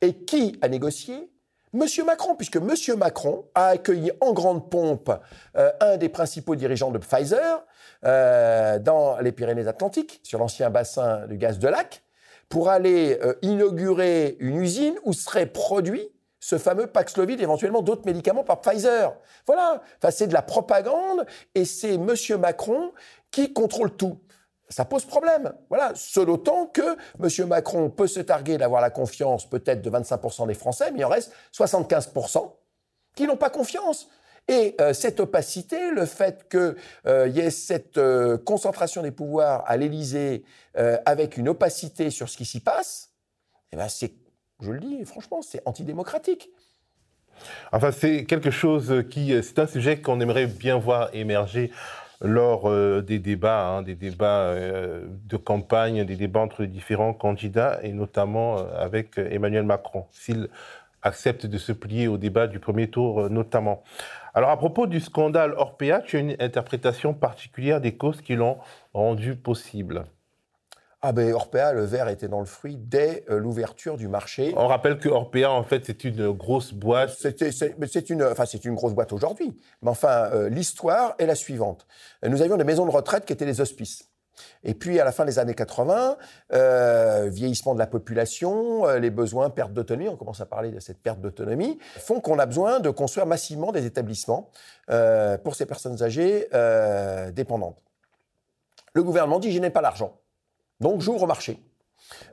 Et 0.01 0.15
qui 0.15 0.59
a 0.63 0.69
négocié 0.69 1.31
Monsieur 1.75 2.05
Macron, 2.05 2.35
puisque 2.35 2.59
Monsieur 2.59 2.97
Macron 2.97 3.47
a 3.55 3.69
accueilli 3.69 4.13
en 4.21 4.35
grande 4.35 4.69
pompe 4.69 5.11
euh, 5.57 5.73
un 5.81 5.97
des 5.97 6.11
principaux 6.11 6.55
dirigeants 6.55 6.91
de 6.91 6.99
Pfizer 6.99 7.65
euh, 8.05 8.79
dans 8.79 9.19
les 9.21 9.33
Pyrénées-Atlantiques, 9.33 10.21
sur 10.23 10.39
l'ancien 10.39 10.69
bassin 10.69 11.27
du 11.29 11.39
gaz 11.39 11.59
de 11.59 11.69
lac, 11.69 12.03
pour 12.51 12.69
aller 12.69 13.19
euh, 13.23 13.35
inaugurer 13.41 14.37
une 14.41 14.57
usine 14.57 14.97
où 15.05 15.15
serait 15.15 15.47
produit 15.47 16.11
ce 16.41 16.59
fameux 16.59 16.89
Paxlovid, 16.89 17.41
éventuellement 17.41 17.81
d'autres 17.81 18.05
médicaments 18.05 18.45
par 18.45 18.61
Pfizer. 18.61 19.17
Voilà, 19.47 19.81
enfin, 19.97 20.11
c'est 20.11 20.27
de 20.27 20.35
la 20.35 20.43
propagande 20.43 21.25
et 21.55 21.65
c'est 21.65 21.97
Monsieur 21.97 22.37
Macron 22.37 22.93
qui 23.31 23.55
contrôle 23.55 23.93
tout. 23.97 24.19
Ça 24.73 24.85
pose 24.85 25.05
problème. 25.05 25.53
Voilà, 25.69 25.93
seul 25.95 26.31
autant 26.31 26.67
que 26.67 26.97
Monsieur 27.19 27.45
Macron 27.45 27.91
peut 27.91 28.07
se 28.07 28.21
targuer 28.21 28.57
d'avoir 28.57 28.81
la 28.81 28.91
confiance 28.91 29.49
peut-être 29.49 29.83
de 29.83 29.91
25% 29.91 30.47
des 30.47 30.55
Français, 30.55 30.91
mais 30.93 31.01
il 31.01 31.05
en 31.05 31.11
reste 31.11 31.33
75% 31.55 32.53
qui 33.15 33.27
n'ont 33.27 33.37
pas 33.37 33.51
confiance. 33.51 34.09
Et 34.49 34.75
euh, 34.81 34.93
cette 34.93 35.21
opacité, 35.21 35.91
le 35.91 36.07
fait 36.07 36.49
qu'il 36.49 36.75
euh, 37.07 37.29
y 37.29 37.41
ait 37.41 37.51
cette 37.51 37.99
euh, 37.99 38.39
concentration 38.39 39.03
des 39.03 39.13
pouvoirs 39.13 39.63
à 39.67 39.77
l'Élysée 39.77 40.45
avec 40.75 41.37
une 41.37 41.51
opacité 41.51 42.09
sur 42.09 42.31
ce 42.31 42.39
qui 42.39 42.47
s'y 42.47 42.61
passe, 42.61 43.11
eh 43.73 43.77
ben 43.77 43.89
c'est 43.89 44.15
je 44.63 44.71
le 44.71 44.81
dis, 44.81 45.05
franchement, 45.05 45.43
c'est 45.43 45.61
antidémocratique. 45.67 46.49
Enfin, 47.73 47.91
c'est 47.93 48.25
quelque 48.25 48.51
chose 48.51 49.05
qui, 49.11 49.35
c'est 49.43 49.59
un 49.59 49.67
sujet 49.67 50.01
qu'on 50.01 50.21
aimerait 50.21 50.47
bien 50.47 50.79
voir 50.79 51.11
émerger 51.13 51.71
lors 52.23 52.69
euh, 52.69 53.03
des 53.03 53.19
débats, 53.19 53.67
hein, 53.67 53.83
des 53.83 53.95
débats 53.95 54.47
euh, 54.47 55.07
de 55.27 55.37
campagne, 55.37 56.05
des 56.05 56.17
débats 56.17 56.41
entre 56.41 56.63
les 56.63 56.69
différents 56.69 57.13
candidats, 57.13 57.81
et 57.83 57.93
notamment 57.93 58.59
euh, 58.59 58.63
avec 58.79 59.19
Emmanuel 59.19 59.65
Macron, 59.65 60.07
s'il 60.13 60.49
accepte 61.03 61.47
de 61.47 61.59
se 61.59 61.73
plier 61.73 62.07
au 62.07 62.17
débat 62.17 62.47
du 62.47 62.61
premier 62.61 62.89
tour 62.89 63.29
notamment. 63.29 63.83
Alors 64.35 64.51
à 64.51 64.57
propos 64.57 64.87
du 64.87 65.01
scandale 65.01 65.53
Orpea, 65.57 66.01
tu 66.07 66.17
as 66.17 66.21
une 66.21 66.37
interprétation 66.39 67.13
particulière 67.13 67.81
des 67.81 67.97
causes 67.97 68.21
qui 68.21 68.37
l'ont 68.37 68.59
rendu 68.95 69.35
possible. 69.35 70.05
Ah 71.05 71.11
ben 71.11 71.33
Orpea, 71.33 71.73
le 71.73 71.85
verre 71.85 72.09
était 72.09 72.29
dans 72.29 72.39
le 72.39 72.47
fruit 72.47 72.77
dès 72.77 73.25
euh, 73.29 73.41
l'ouverture 73.41 73.97
du 73.97 74.07
marché. 74.07 74.55
On 74.57 74.69
rappelle 74.69 74.99
que 74.99 75.09
Orpea, 75.09 75.51
en 75.51 75.65
fait, 75.65 75.83
c'est 75.85 76.05
une 76.05 76.31
grosse 76.31 76.73
boîte. 76.73 77.11
C'est 77.19 78.09
une, 78.09 78.23
enfin, 78.23 78.47
c'est 78.47 78.65
une 78.65 78.77
grosse 78.77 78.95
boîte 78.95 79.13
aujourd'hui. 79.13 79.53
Mais 79.83 79.91
enfin, 79.91 80.31
euh, 80.33 80.49
l'histoire 80.49 81.17
est 81.19 81.27
la 81.27 81.35
suivante. 81.35 81.89
Nous 82.25 82.41
avions 82.41 82.57
des 82.57 82.63
maisons 82.63 82.87
de 82.87 82.93
retraite 82.93 83.25
qui 83.25 83.33
étaient 83.33 83.47
des 83.47 83.61
hospices. 83.61 84.11
Et 84.63 84.75
puis, 84.75 85.01
à 85.01 85.05
la 85.05 85.11
fin 85.11 85.25
des 85.25 85.41
années 85.41 85.57
80, 85.57 86.19
euh, 86.53 87.29
vieillissement 87.33 87.75
de 87.75 87.81
la 87.81 87.89
population, 87.89 88.87
les 88.95 89.11
besoins, 89.11 89.51
perte 89.51 89.73
d'autonomie, 89.73 90.09
on 90.09 90.17
commence 90.17 90.41
à 90.41 90.47
parler 90.47 90.71
de 90.71 90.79
cette 90.79 91.03
perte 91.03 91.21
d'autonomie, 91.21 91.81
font 91.99 92.21
qu'on 92.21 92.39
a 92.39 92.47
besoin 92.47 92.79
de 92.79 92.91
construire 92.91 93.27
massivement 93.27 93.73
des 93.73 93.87
établissements 93.87 94.51
pour 95.45 95.57
ces 95.57 95.67
personnes 95.67 96.01
âgées 96.03 96.47
dépendantes. 97.33 97.83
Le 98.95 99.03
gouvernement 99.03 99.39
dit, 99.39 99.53
je 99.53 99.59
n'ai 99.59 99.71
pas 99.71 99.81
l'argent. 99.81 100.22
Donc 100.83 101.01
j'ouvre 101.01 101.23
au 101.23 101.27
marché. 101.27 101.59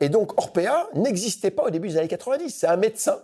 Et 0.02 0.10
donc 0.10 0.38
Orpea 0.38 0.90
n'existait 0.96 1.52
pas 1.52 1.64
au 1.64 1.70
début 1.70 1.90
des 1.90 1.98
années 1.98 2.08
90. 2.08 2.50
C'est 2.50 2.68
un 2.68 2.78
médecin 2.78 3.20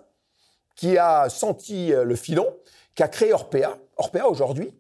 qui 0.76 0.98
a 0.98 1.30
senti 1.30 1.92
euh, 1.92 2.04
le 2.04 2.16
filon, 2.16 2.48
qui 2.94 3.02
a 3.02 3.08
créé 3.08 3.34
Orpea. 3.34 3.78
Orpea 3.98 4.28
aujourd'hui, 4.28 4.72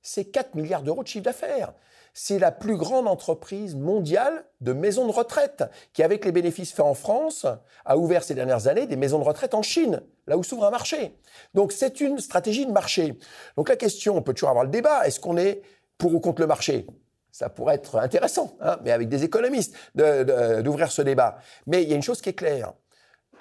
c'est 0.00 0.24
4 0.24 0.54
milliards 0.54 0.82
d'euros 0.82 1.02
de 1.02 1.08
chiffre 1.08 1.24
d'affaires. 1.24 1.74
C'est 2.14 2.38
la 2.38 2.50
plus 2.50 2.76
grande 2.76 3.06
entreprise 3.06 3.76
mondiale 3.76 4.44
de 4.62 4.72
maisons 4.72 5.06
de 5.06 5.12
retraite 5.12 5.64
qui, 5.92 6.02
avec 6.02 6.24
les 6.24 6.32
bénéfices 6.32 6.72
faits 6.72 6.86
en 6.86 6.94
France, 6.94 7.46
a 7.84 7.98
ouvert 7.98 8.24
ces 8.24 8.34
dernières 8.34 8.66
années 8.68 8.86
des 8.86 8.96
maisons 8.96 9.18
de 9.18 9.24
retraite 9.24 9.54
en 9.54 9.62
Chine, 9.62 10.02
là 10.26 10.36
où 10.38 10.42
s'ouvre 10.42 10.64
un 10.64 10.70
marché. 10.70 11.14
Donc 11.54 11.72
c'est 11.72 12.00
une 12.00 12.18
stratégie 12.18 12.66
de 12.66 12.72
marché. 12.72 13.16
Donc 13.56 13.68
la 13.68 13.76
question, 13.76 14.16
on 14.16 14.22
peut 14.22 14.32
toujours 14.32 14.48
avoir 14.48 14.64
le 14.64 14.70
débat, 14.70 15.06
est-ce 15.06 15.20
qu'on 15.20 15.36
est 15.36 15.62
pour 15.98 16.14
ou 16.14 16.20
contre 16.20 16.40
le 16.40 16.48
marché? 16.48 16.86
Ça 17.32 17.48
pourrait 17.48 17.76
être 17.76 17.96
intéressant, 17.96 18.56
hein, 18.60 18.78
mais 18.82 18.90
avec 18.90 19.08
des 19.08 19.24
économistes, 19.24 19.76
d'ouvrir 19.94 20.90
ce 20.90 21.02
débat. 21.02 21.38
Mais 21.66 21.82
il 21.82 21.88
y 21.88 21.92
a 21.92 21.96
une 21.96 22.02
chose 22.02 22.20
qui 22.20 22.28
est 22.28 22.34
claire. 22.34 22.72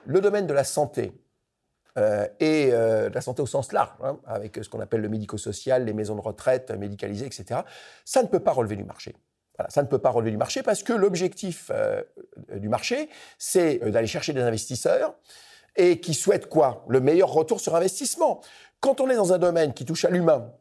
Le 0.05 0.21
domaine 0.21 0.47
de 0.47 0.53
la 0.53 0.63
santé, 0.63 1.13
euh, 1.97 2.27
et 2.39 2.69
euh, 2.71 3.09
la 3.13 3.21
santé 3.21 3.41
au 3.41 3.45
sens 3.45 3.71
large, 3.71 3.89
hein, 4.03 4.19
avec 4.25 4.59
ce 4.61 4.69
qu'on 4.69 4.79
appelle 4.79 5.01
le 5.01 5.09
médico-social, 5.09 5.85
les 5.85 5.93
maisons 5.93 6.15
de 6.15 6.21
retraite 6.21 6.71
médicalisées, 6.71 7.25
etc., 7.25 7.61
ça 8.05 8.21
ne 8.21 8.27
peut 8.27 8.39
pas 8.39 8.51
relever 8.51 8.75
du 8.75 8.83
marché. 8.83 9.15
ça 9.67 9.81
ne 9.81 9.87
peut 9.87 9.97
pas 9.99 10.09
relever 10.09 10.31
du 10.31 10.37
marché 10.37 10.63
parce 10.63 10.83
que 10.83 10.93
l'objectif 10.93 11.71
euh, 11.73 12.01
du 12.55 12.69
marché, 12.69 13.09
c'est 13.37 13.79
d'aller 13.79 14.07
chercher 14.07 14.33
des 14.33 14.41
investisseurs 14.41 15.15
et 15.75 15.99
qui 15.99 16.13
souhaitent 16.13 16.47
quoi? 16.47 16.85
Le 16.87 17.01
meilleur 17.01 17.31
retour 17.31 17.59
sur 17.59 17.75
investissement. 17.75 18.41
Quand 18.79 19.01
on 19.01 19.09
est 19.09 19.15
dans 19.15 19.33
un 19.33 19.37
domaine 19.37 19.73
qui 19.73 19.83
touche 19.83 20.05
à 20.05 20.09
l'humain, 20.09 20.51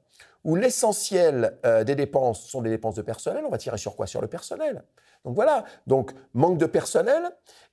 où 0.48 0.56
l'essentiel 0.56 1.58
euh, 1.66 1.84
des 1.84 1.94
dépenses 1.94 2.48
sont 2.48 2.62
des 2.62 2.70
dépenses 2.70 2.94
de 2.94 3.02
personnel, 3.02 3.44
on 3.46 3.50
va 3.50 3.58
tirer 3.58 3.76
sur 3.76 3.94
quoi? 3.94 4.06
Sur 4.06 4.22
le 4.22 4.28
personnel. 4.28 4.82
Donc 5.22 5.34
voilà, 5.34 5.64
donc 5.86 6.12
manque 6.32 6.56
de 6.56 6.64
personnel, 6.64 7.22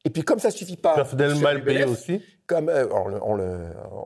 et 0.04 0.10
puis 0.10 0.24
comme 0.24 0.40
ça 0.40 0.52
suffit 0.52 0.76
pas... 0.76 0.94
Personnel 0.94 1.36
mal 1.36 1.64
payé 1.64 1.86
aussi. 1.86 2.22
comme, 2.46 2.70
on, 2.70 3.08
le, 3.08 3.24
on, 3.24 3.34
le, 3.34 3.60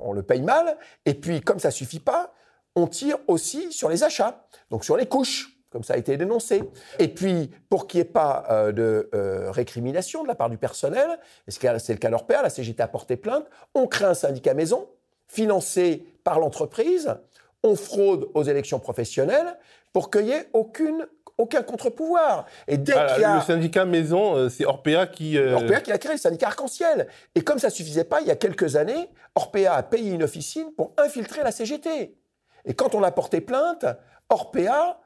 on, 0.04 0.14
le, 0.14 0.22
paye 0.22 0.44
mal, 0.44 0.78
et 1.08 1.16
puis 1.16 1.42
comme 1.42 1.58
ça 1.58 1.72
suffit 1.72 2.00
pas, 2.00 2.32
on 2.76 2.86
tire 2.86 3.18
aussi 3.26 3.72
sur 3.72 3.90
les 3.90 4.04
achats, 4.04 4.46
donc 4.70 4.86
sur 4.86 4.98
les 4.98 5.08
couches 5.08 5.56
comme 5.72 5.84
ça 5.84 5.94
a 5.94 5.98
été 5.98 6.18
dénoncé. 6.18 6.64
Et 6.98 7.10
puis, 7.10 7.52
pour 7.70 7.86
qu'il 7.86 8.00
n'y 8.00 8.08
ait 8.08 8.12
pas 8.12 8.44
euh, 8.50 8.72
de 8.72 9.08
euh, 9.14 9.52
récrimination 9.52 10.24
de 10.24 10.28
la 10.28 10.34
part 10.34 10.50
du 10.50 10.58
personnel, 10.58 11.20
et 11.48 11.52
c'est 11.52 11.90
le 11.90 12.00
cas 12.00 12.10
leur 12.10 12.26
père, 12.26 12.42
la 12.42 12.50
CGT 12.50 12.82
a 12.82 12.88
porté 12.88 13.18
plainte, 13.18 13.46
on 13.76 13.86
crée 13.86 14.06
un 14.06 14.16
syndicat 14.16 14.56
maison, 14.56 14.90
financé 15.28 16.08
par 16.24 16.40
l'entreprise, 16.40 17.16
on 17.64 17.76
fraude 17.76 18.30
aux 18.34 18.44
élections 18.44 18.80
professionnelles 18.80 19.58
pour 19.94 20.12
qu'il 20.12 20.26
n'y 20.26 20.32
ait 20.32 20.50
aucune 20.54 21.08
aucun 21.38 21.64
contre-pouvoir. 21.64 22.46
Et 22.68 22.78
dès 22.78 22.92
ah, 22.94 23.14
qu'il 23.14 23.22
y 23.22 23.26
a... 23.26 23.36
Le 23.36 23.42
syndicat 23.42 23.86
maison, 23.86 24.36
euh, 24.36 24.50
c'est 24.50 24.66
Orpea 24.66 25.08
qui... 25.08 25.40
Orpea 25.40 25.80
qui 25.80 25.94
a 25.94 25.98
créé 25.98 26.12
le 26.12 26.18
syndicat 26.18 26.48
arc-en-ciel. 26.48 27.08
Et 27.34 27.42
comme 27.42 27.60
ça 27.60 27.70
suffisait 27.70 28.04
pas, 28.04 28.20
il 28.20 28.28
y 28.28 28.32
a 28.32 28.36
quelques 28.36 28.76
années, 28.76 29.10
Orpea 29.36 29.68
a 29.68 29.82
payé 29.82 30.12
une 30.12 30.24
officine 30.24 30.74
pour 30.76 30.94
infiltrer 30.98 31.42
la 31.42 31.54
CGT. 31.54 32.18
Et 32.66 32.74
quand 32.74 32.94
on 32.94 33.04
a 33.04 33.12
porté 33.12 33.40
plainte, 33.42 33.86
Orpea 34.30 35.00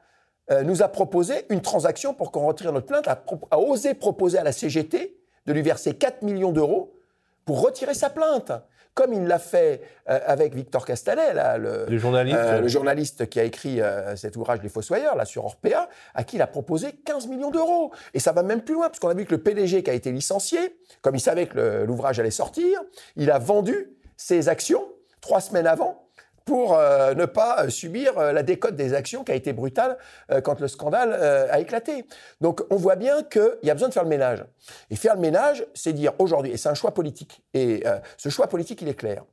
euh, 0.50 0.62
nous 0.62 0.82
a 0.82 0.88
proposé 0.88 1.46
une 1.48 1.62
transaction 1.62 2.14
pour 2.14 2.30
qu'on 2.30 2.46
retire 2.46 2.72
notre 2.72 2.86
plainte, 2.86 3.08
a, 3.08 3.58
osé 3.58 3.94
proposer 3.94 4.38
à 4.38 4.44
la 4.44 4.52
CGT 4.52 5.16
de 5.46 5.52
lui 5.52 5.62
verser 5.62 5.94
4 5.94 6.22
millions 6.22 6.52
d'euros 6.52 6.98
pour 7.44 7.62
retirer 7.62 7.94
sa 7.94 8.10
plainte. 8.10 8.52
Comme 8.94 9.12
il 9.12 9.24
l'a 9.24 9.38
fait 9.38 9.82
euh, 10.08 10.20
avec 10.24 10.54
Victor 10.54 10.84
Castanet, 10.86 11.34
le, 11.58 11.98
journaliste. 11.98 12.38
Euh, 12.38 12.60
le, 12.60 12.68
journaliste. 12.68 13.28
qui 13.28 13.40
a 13.40 13.44
écrit 13.44 13.80
cet 14.16 14.36
ouvrage 14.36 14.60
Les 14.62 14.68
Fossoyeurs, 14.68 15.16
là, 15.16 15.24
sur 15.24 15.44
Orpea, 15.44 15.88
à 16.14 16.24
qui 16.24 16.36
il 16.36 16.42
a 16.42 16.46
proposé 16.46 16.92
15 16.92 17.26
millions 17.26 17.50
d'euros. 17.50 17.92
Et 18.12 18.20
ça 18.20 18.32
va 18.32 18.42
même 18.42 18.62
plus 18.62 18.74
loin, 18.74 18.88
parce 18.88 19.00
qu'on 19.00 19.08
a 19.08 19.14
vu 19.14 19.24
que 19.24 19.34
le 19.34 19.42
PDG 19.42 19.82
qui 19.82 19.90
a 19.90 19.94
été 19.94 20.12
licencié, 20.12 20.78
comme 21.02 21.16
il 21.16 21.20
savait 21.20 21.46
que 21.46 21.84
l'ouvrage 21.84 22.20
allait 22.20 22.30
sortir, 22.30 22.80
il 23.16 23.30
a 23.30 23.38
vendu 23.38 23.96
ses 24.16 24.48
actions 24.48 24.84
trois 25.20 25.40
semaines 25.40 25.66
avant 25.66 26.03
pour 26.44 26.74
euh, 26.74 27.14
ne 27.14 27.24
pas 27.24 27.64
euh, 27.64 27.70
subir 27.70 28.18
euh, 28.18 28.32
la 28.32 28.42
décote 28.42 28.76
des 28.76 28.92
actions 28.92 29.24
qui 29.24 29.32
a 29.32 29.34
été 29.34 29.52
brutale 29.52 29.96
quand 30.42 30.60
le 30.60 30.68
scandale 30.68 31.12
a 31.12 31.60
éclaté. 31.60 32.06
Donc 32.40 32.62
on 32.70 32.76
voit 32.76 32.96
bien 32.96 33.22
qu'il 33.22 33.58
y 33.62 33.70
a 33.70 33.74
besoin 33.74 33.88
de 33.88 33.94
faire 33.94 34.02
le 34.02 34.08
ménage. 34.08 34.44
Et 34.90 34.96
faire 34.96 35.14
le 35.14 35.20
ménage, 35.20 35.66
c'est 35.74 35.92
dire 35.92 36.12
aujourd'hui, 36.18 36.52
et 36.52 36.56
c'est 36.56 36.68
un 36.68 36.74
choix 36.74 36.92
politique, 36.92 37.42
et 37.52 37.84
ce 38.16 38.28
choix 38.28 38.48
politique, 38.48 38.82
il 38.82 38.88
est 38.88 38.94
clair, 38.94 39.24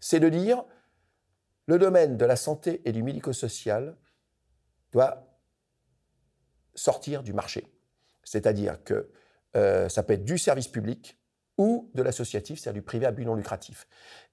c'est 0.00 0.20
de 0.20 0.28
dire 0.28 0.64
le 1.66 1.78
domaine 1.78 2.16
de 2.16 2.24
la 2.24 2.36
santé 2.36 2.80
et 2.84 2.92
du 2.92 3.02
médico-social 3.02 3.96
doit 4.92 5.26
sortir 6.74 7.22
du 7.22 7.32
marché. 7.32 7.70
C'est-à-dire 8.24 8.82
que 8.84 9.10
ça 9.54 10.02
peut 10.02 10.14
être 10.14 10.24
du 10.24 10.38
service 10.38 10.68
public 10.68 11.18
ou 11.56 11.90
de 11.94 12.02
l'associatif, 12.02 12.58
c'est-à-dire 12.58 12.80
du 12.80 12.84
privé 12.84 13.06
à 13.06 13.12
but 13.12 13.24
non 13.24 13.34
lucratif. 13.34 13.86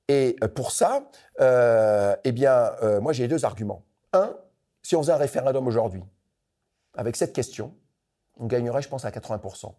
Et 0.08 0.36
euh, 0.44 0.48
pour 0.48 0.72
ça, 0.72 1.10
euh, 1.42 2.16
eh 2.24 2.32
bien, 2.32 2.72
euh, 2.84 3.02
moi 3.02 3.14
j'ai 3.14 3.28
deux 3.28 3.46
arguments. 3.46 3.84
Un, 4.14 4.36
si 4.84 4.96
on 4.96 5.02
faisait 5.02 5.14
un 5.14 5.18
référendum 5.18 5.66
aujourd'hui, 5.68 6.04
avec 6.96 7.16
cette 7.16 7.34
question, 7.34 7.74
on 8.38 8.46
gagnerait, 8.46 8.82
je 8.82 8.90
pense, 8.90 9.06
à 9.06 9.10
80%. 9.10 9.74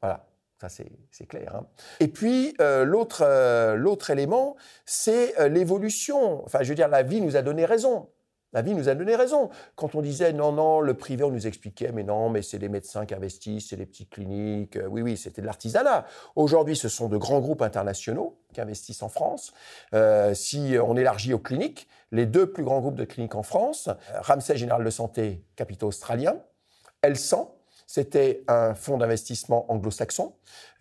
Voilà, 0.00 0.26
ça 0.60 0.68
c'est 0.68 1.26
clair. 1.26 1.54
Hein. 1.56 1.66
Et 2.00 2.08
puis, 2.08 2.54
l'autre 2.58 4.10
élément, 4.10 4.56
c'est 4.84 5.48
l'évolution. 5.48 6.44
Enfin, 6.44 6.62
je 6.62 6.68
veux 6.68 6.74
dire, 6.74 6.88
la 6.88 7.02
vie 7.02 7.20
nous 7.20 7.36
a 7.36 7.42
donné 7.42 7.64
raison. 7.64 8.08
La 8.52 8.62
vie 8.62 8.74
nous 8.74 8.88
a 8.88 8.94
donné 8.94 9.16
raison. 9.16 9.50
Quand 9.76 9.94
on 9.94 10.02
disait 10.02 10.32
non, 10.32 10.52
non, 10.52 10.80
le 10.80 10.94
privé, 10.94 11.24
on 11.24 11.30
nous 11.30 11.46
expliquait, 11.46 11.90
mais 11.92 12.02
non, 12.02 12.28
mais 12.28 12.42
c'est 12.42 12.58
les 12.58 12.68
médecins 12.68 13.06
qui 13.06 13.14
investissent, 13.14 13.68
c'est 13.70 13.76
les 13.76 13.86
petites 13.86 14.10
cliniques. 14.10 14.76
Euh, 14.76 14.86
oui, 14.86 15.02
oui, 15.02 15.16
c'était 15.16 15.40
de 15.40 15.46
l'artisanat. 15.46 16.06
Aujourd'hui, 16.36 16.76
ce 16.76 16.88
sont 16.88 17.08
de 17.08 17.16
grands 17.16 17.40
groupes 17.40 17.62
internationaux 17.62 18.38
qui 18.52 18.60
investissent 18.60 19.02
en 19.02 19.08
France. 19.08 19.52
Euh, 19.94 20.34
si 20.34 20.76
on 20.82 20.96
élargit 20.96 21.32
aux 21.32 21.38
cliniques, 21.38 21.88
les 22.10 22.26
deux 22.26 22.50
plus 22.50 22.62
grands 22.62 22.80
groupes 22.80 22.96
de 22.96 23.04
cliniques 23.04 23.34
en 23.34 23.42
France, 23.42 23.88
Ramsay 24.20 24.56
Général 24.56 24.84
de 24.84 24.90
Santé, 24.90 25.44
capital 25.56 25.88
australien, 25.88 26.36
Elsan, 27.00 27.54
c'était 27.86 28.44
un 28.48 28.74
fonds 28.74 28.96
d'investissement 28.96 29.70
anglo-saxon 29.70 30.34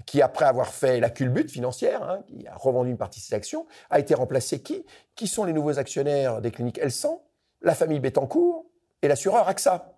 qui, 0.06 0.22
après 0.22 0.46
avoir 0.46 0.74
fait 0.74 1.00
la 1.00 1.10
culbute 1.10 1.52
financière, 1.52 2.04
hein, 2.04 2.24
qui 2.28 2.48
a 2.48 2.56
revendu 2.56 2.90
une 2.90 2.98
partie 2.98 3.20
de 3.20 3.26
ses 3.26 3.34
actions, 3.34 3.66
a 3.90 4.00
été 4.00 4.14
remplacé 4.14 4.62
qui? 4.62 4.86
Qui 5.16 5.28
sont 5.28 5.44
les 5.44 5.54
nouveaux 5.54 5.80
actionnaires 5.80 6.42
des 6.42 6.52
cliniques 6.52 6.78
Elsan 6.78 7.22
la 7.62 7.76
famille 7.76 8.00
Bettencourt 8.00 8.66
et 9.02 9.08
l'assureur 9.08 9.48
AXA. 9.48 9.94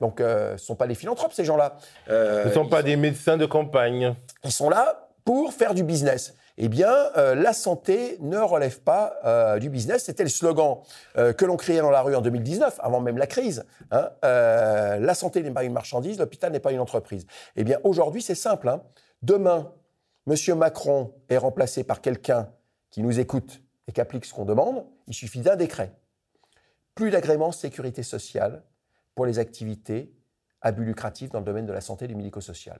Donc, 0.00 0.20
euh, 0.20 0.56
ce 0.56 0.62
ne 0.62 0.66
sont 0.66 0.76
pas 0.76 0.86
des 0.86 0.94
philanthropes, 0.94 1.32
ces 1.32 1.44
gens-là. 1.44 1.76
Euh, 2.08 2.44
ce 2.44 2.48
ne 2.48 2.54
sont 2.54 2.68
pas 2.68 2.82
des 2.82 2.96
médecins 2.96 3.36
de 3.36 3.46
campagne. 3.46 4.14
Ils 4.44 4.52
sont 4.52 4.70
là 4.70 5.10
pour 5.24 5.52
faire 5.52 5.74
du 5.74 5.84
business. 5.84 6.34
Eh 6.56 6.68
bien, 6.68 6.92
euh, 7.16 7.34
la 7.34 7.52
santé 7.52 8.16
ne 8.20 8.38
relève 8.38 8.80
pas 8.80 9.58
du 9.60 9.70
business. 9.70 10.04
C'était 10.04 10.22
le 10.22 10.28
slogan 10.28 10.78
que 11.14 11.44
l'on 11.44 11.56
criait 11.56 11.80
dans 11.80 11.90
la 11.90 12.02
rue 12.02 12.14
en 12.14 12.20
2019, 12.20 12.80
avant 12.82 13.00
même 13.00 13.18
la 13.18 13.26
crise. 13.26 13.64
Hein. 13.90 14.10
la 14.22 15.14
santé 15.14 15.42
n'est 15.42 15.50
pas 15.50 15.64
une 15.64 15.72
marchandise, 15.72 16.18
l'hôpital 16.18 16.52
n'est 16.52 16.60
pas 16.60 16.72
une 16.72 16.80
entreprise. 16.80 17.26
Eh 17.56 17.64
bien, 17.64 17.78
aujourd'hui, 17.84 18.22
c'est 18.22 18.34
simple. 18.34 18.68
Hein. 18.68 18.82
Demain, 19.22 19.72
M. 20.26 20.58
Macron 20.58 21.12
est 21.28 21.38
remplacé 21.38 21.84
par 21.84 22.00
quelqu'un 22.00 22.48
qui 22.90 23.02
nous 23.02 23.20
écoute 23.20 23.62
et 23.88 23.92
qui 23.92 24.00
applique 24.00 24.24
ce 24.24 24.34
qu'on 24.34 24.44
demande. 24.44 24.84
Il 25.06 25.14
suffit 25.14 25.40
d'un 25.40 25.56
décret 25.56 25.92
plus 27.00 27.10
d'agrément 27.10 27.50
sécurité 27.50 28.02
sociale 28.02 28.62
pour 29.14 29.24
les 29.24 29.38
activités 29.38 30.14
à 30.60 30.70
but 30.70 30.84
lucratif 30.84 31.30
dans 31.30 31.38
le 31.38 31.46
domaine 31.46 31.64
de 31.64 31.72
la 31.72 31.80
santé 31.80 32.04
et 32.04 32.08
du 32.08 32.14
médico-social. 32.14 32.78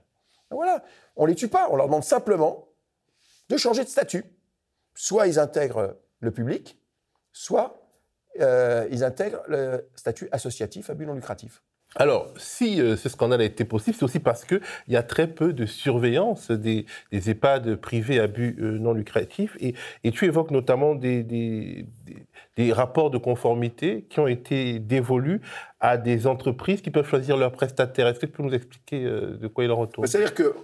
Voilà, 0.51 0.83
on 1.15 1.23
ne 1.23 1.29
les 1.29 1.35
tue 1.35 1.47
pas, 1.47 1.69
on 1.71 1.75
leur 1.75 1.87
demande 1.87 2.03
simplement 2.03 2.67
de 3.49 3.57
changer 3.57 3.83
de 3.83 3.89
statut. 3.89 4.23
Soit 4.93 5.25
ils 5.25 5.39
intègrent 5.39 5.97
le 6.19 6.29
public, 6.29 6.79
soit 7.33 7.89
euh, 8.39 8.87
ils 8.91 9.03
intègrent 9.03 9.41
le 9.47 9.89
statut 9.95 10.29
associatif 10.31 10.91
à 10.91 10.93
but 10.93 11.07
non 11.07 11.15
lucratif. 11.15 11.63
Alors, 11.95 12.29
si 12.37 12.79
euh, 12.79 12.95
ce 12.95 13.09
scandale 13.09 13.41
a 13.41 13.43
été 13.43 13.65
possible, 13.65 13.97
c'est 13.97 14.05
aussi 14.05 14.19
parce 14.19 14.45
qu'il 14.45 14.61
y 14.87 14.95
a 14.95 15.03
très 15.03 15.27
peu 15.27 15.51
de 15.51 15.65
surveillance 15.65 16.49
des, 16.49 16.85
EHPAD 17.11 17.75
privés 17.75 18.19
à 18.19 18.27
but 18.27 18.57
euh, 18.59 18.77
non 18.79 18.93
lucratif. 18.93 19.57
Et, 19.59 19.73
tu 20.11 20.25
évoques 20.25 20.51
notamment 20.51 20.95
des, 20.95 21.85
rapports 22.71 23.09
de 23.09 23.17
conformité 23.17 24.05
qui 24.09 24.19
ont 24.19 24.27
été 24.27 24.79
dévolus 24.79 25.41
à 25.79 25.97
des 25.97 26.27
entreprises 26.27 26.81
qui 26.81 26.91
peuvent 26.91 27.07
choisir 27.07 27.35
leurs 27.35 27.51
prestataires. 27.51 28.07
Est-ce 28.07 28.19
que 28.19 28.25
tu 28.25 28.31
peux 28.31 28.43
nous 28.43 28.53
expliquer 28.53 29.03
euh, 29.03 29.37
de 29.37 29.47
quoi 29.47 29.63
il 29.65 29.71
en 29.71 29.77
retourne? 29.77 30.07
C'est-à-dire 30.07 30.33
que 30.33 30.55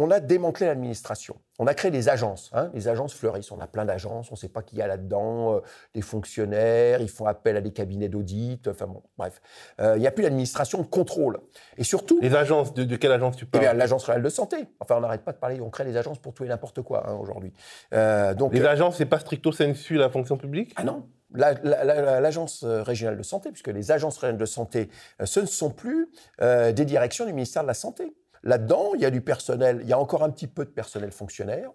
on 0.00 0.10
a 0.10 0.20
démantelé 0.20 0.66
l'administration. 0.66 1.36
On 1.58 1.66
a 1.66 1.74
créé 1.74 1.90
des 1.90 2.08
agences. 2.08 2.50
Hein. 2.54 2.70
Les 2.72 2.88
agences 2.88 3.12
fleurissent. 3.12 3.52
On 3.52 3.60
a 3.60 3.66
plein 3.66 3.84
d'agences. 3.84 4.30
On 4.30 4.34
ne 4.34 4.38
sait 4.38 4.48
pas 4.48 4.62
qui 4.62 4.76
y 4.76 4.82
a 4.82 4.86
là-dedans. 4.86 5.56
Euh, 5.56 5.60
des 5.94 6.00
fonctionnaires. 6.00 7.02
Ils 7.02 7.10
font 7.10 7.26
appel 7.26 7.56
à 7.56 7.60
des 7.60 7.72
cabinets 7.72 8.08
d'audit. 8.08 8.66
Enfin 8.66 8.86
bon, 8.86 9.02
bref. 9.18 9.42
Euh, 9.80 9.96
il 9.96 10.00
n'y 10.00 10.06
a 10.06 10.10
plus 10.10 10.22
d'administration 10.22 10.78
de 10.78 10.86
contrôle. 10.86 11.38
Et 11.76 11.84
surtout. 11.84 12.18
Les 12.22 12.34
agences, 12.34 12.72
de, 12.72 12.96
quelle 12.96 13.12
agence 13.12 13.36
tu 13.36 13.44
parles? 13.44 13.68
Eh 13.70 13.76
L'agence 13.76 14.04
réelle 14.04 14.22
de 14.22 14.28
santé. 14.30 14.68
Enfin, 14.80 14.96
on 14.96 15.00
n'arrête 15.00 15.22
pas 15.22 15.32
de 15.32 15.38
parler. 15.38 15.60
On 15.60 15.68
crée 15.68 15.84
des 15.84 15.98
agences 15.98 16.18
pour 16.18 16.32
tout 16.32 16.44
et 16.44 16.48
n'importe 16.48 16.80
quoi 16.80 17.06
hein, 17.06 17.14
aujourd'hui. 17.14 17.52
Euh, 17.92 18.32
donc, 18.32 18.54
les 18.54 18.64
agences, 18.64 18.96
c'est 18.96 19.04
pas 19.04 19.18
stricto 19.18 19.52
sensu 19.52 19.96
la 19.96 20.08
fonction 20.08 20.38
publique? 20.38 20.72
Ah 20.76 20.84
non. 20.84 21.06
L'agence 21.32 22.64
régionale 22.64 23.16
de 23.16 23.22
santé, 23.22 23.50
puisque 23.50 23.68
les 23.68 23.92
agences 23.92 24.16
régionales 24.16 24.40
de 24.40 24.46
santé, 24.46 24.88
ce 25.22 25.40
ne 25.40 25.46
sont 25.46 25.70
plus 25.70 26.08
des 26.40 26.84
directions 26.84 27.24
du 27.24 27.32
ministère 27.32 27.62
de 27.62 27.68
la 27.68 27.74
Santé. 27.74 28.12
Là-dedans, 28.42 28.92
il 28.94 29.00
y 29.00 29.04
a 29.04 29.10
du 29.10 29.20
personnel, 29.20 29.80
il 29.82 29.88
y 29.88 29.92
a 29.92 29.98
encore 29.98 30.22
un 30.22 30.30
petit 30.30 30.46
peu 30.46 30.64
de 30.64 30.70
personnel 30.70 31.12
fonctionnaire, 31.12 31.70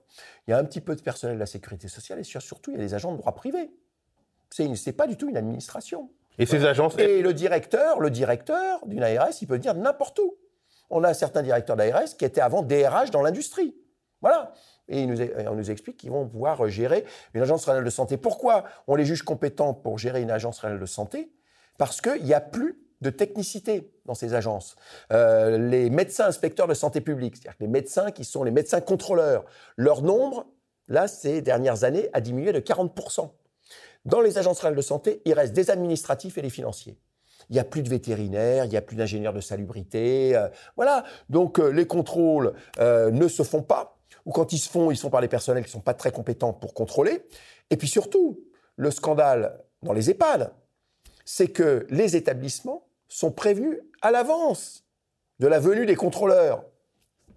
il 0.47 0.51
y 0.51 0.53
a 0.53 0.57
un 0.57 0.63
petit 0.63 0.81
peu 0.81 0.95
de 0.95 1.01
personnel 1.01 1.35
de 1.35 1.39
la 1.39 1.45
sécurité 1.45 1.87
sociale 1.87 2.19
et 2.19 2.23
surtout, 2.23 2.71
il 2.71 2.77
y 2.77 2.79
a 2.79 2.83
des 2.83 2.93
agents 2.95 3.11
de 3.11 3.17
droit 3.17 3.35
privé. 3.35 3.71
Ce 4.51 4.63
n'est 4.63 4.93
pas 4.93 5.05
du 5.07 5.17
tout 5.17 5.29
une 5.29 5.37
administration. 5.37 6.09
Et 6.37 6.45
ces 6.45 6.65
agences. 6.65 6.97
Et 6.97 7.21
le 7.21 7.33
directeur, 7.33 7.99
le 7.99 8.09
directeur 8.09 8.85
d'une 8.87 9.03
ARS, 9.03 9.41
il 9.41 9.47
peut 9.47 9.55
venir 9.55 9.75
n'importe 9.75 10.19
où. 10.19 10.35
On 10.89 11.03
a 11.03 11.13
certains 11.13 11.41
directeurs 11.41 11.75
d'ARS 11.75 12.17
qui 12.17 12.25
étaient 12.25 12.41
avant 12.41 12.61
DRH 12.61 13.11
dans 13.11 13.21
l'industrie. 13.21 13.75
Voilà. 14.21 14.53
Et 14.87 15.07
on 15.47 15.55
nous 15.55 15.71
explique 15.71 15.97
qu'ils 15.97 16.11
vont 16.11 16.27
pouvoir 16.27 16.67
gérer 16.67 17.05
une 17.33 17.41
agence 17.41 17.65
régionale 17.65 17.85
de 17.85 17.89
santé. 17.89 18.17
Pourquoi 18.17 18.65
on 18.87 18.95
les 18.95 19.05
juge 19.05 19.23
compétents 19.23 19.73
pour 19.73 19.97
gérer 19.97 20.21
une 20.21 20.31
agence 20.31 20.59
régionale 20.59 20.81
de 20.81 20.85
santé? 20.85 21.31
Parce 21.77 22.01
qu'il 22.01 22.23
n'y 22.23 22.33
a 22.33 22.41
plus 22.41 22.84
de 23.01 23.09
technicité 23.09 23.91
dans 24.05 24.13
ces 24.13 24.33
agences. 24.33 24.75
Euh, 25.11 25.57
les 25.57 25.89
médecins 25.89 26.25
inspecteurs 26.25 26.67
de 26.67 26.73
santé 26.73 27.01
publique, 27.01 27.35
c'est-à-dire 27.37 27.57
les 27.59 27.67
médecins 27.67 28.11
qui 28.11 28.23
sont 28.23 28.43
les 28.43 28.51
médecins 28.51 28.81
contrôleurs, 28.81 29.45
leur 29.77 30.01
nombre, 30.01 30.47
là, 30.87 31.07
ces 31.07 31.41
dernières 31.41 31.83
années, 31.83 32.09
a 32.13 32.21
diminué 32.21 32.53
de 32.53 32.59
40%. 32.59 33.31
Dans 34.05 34.21
les 34.21 34.37
agences 34.37 34.59
régionales 34.59 34.77
de 34.77 34.81
santé, 34.81 35.21
il 35.25 35.33
reste 35.33 35.53
des 35.53 35.71
administratifs 35.71 36.37
et 36.37 36.41
des 36.41 36.49
financiers. 36.49 36.97
Il 37.49 37.53
n'y 37.53 37.59
a 37.59 37.63
plus 37.63 37.83
de 37.83 37.89
vétérinaires, 37.89 38.65
il 38.65 38.69
n'y 38.69 38.77
a 38.77 38.81
plus 38.81 38.95
d'ingénieurs 38.95 39.33
de 39.33 39.41
salubrité. 39.41 40.35
Euh, 40.35 40.47
voilà. 40.75 41.03
Donc 41.29 41.59
euh, 41.59 41.69
les 41.69 41.85
contrôles 41.85 42.53
ne 42.79 43.27
se 43.27 43.43
font 43.43 43.61
pas, 43.61 43.97
ou 44.25 44.31
quand 44.31 44.53
ils 44.53 44.57
se 44.57 44.69
font, 44.69 44.91
ils 44.91 44.97
sont 44.97 45.09
par 45.09 45.21
les 45.21 45.27
personnels 45.27 45.63
qui 45.63 45.69
ne 45.69 45.73
sont 45.73 45.81
pas 45.81 45.93
très 45.93 46.11
compétents 46.11 46.53
pour 46.53 46.73
contrôler. 46.73 47.25
Et 47.69 47.77
puis 47.77 47.87
surtout, 47.87 48.39
le 48.75 48.91
scandale 48.91 49.59
dans 49.83 49.93
les 49.93 50.09
EHPAD, 50.09 50.51
c'est 51.25 51.47
que 51.47 51.85
les 51.89 52.15
établissements 52.15 52.84
sont 53.07 53.31
prévenus 53.31 53.79
à 54.01 54.11
l'avance 54.11 54.83
de 55.39 55.47
la 55.47 55.59
venue 55.59 55.85
des 55.85 55.95
contrôleurs. 55.95 56.63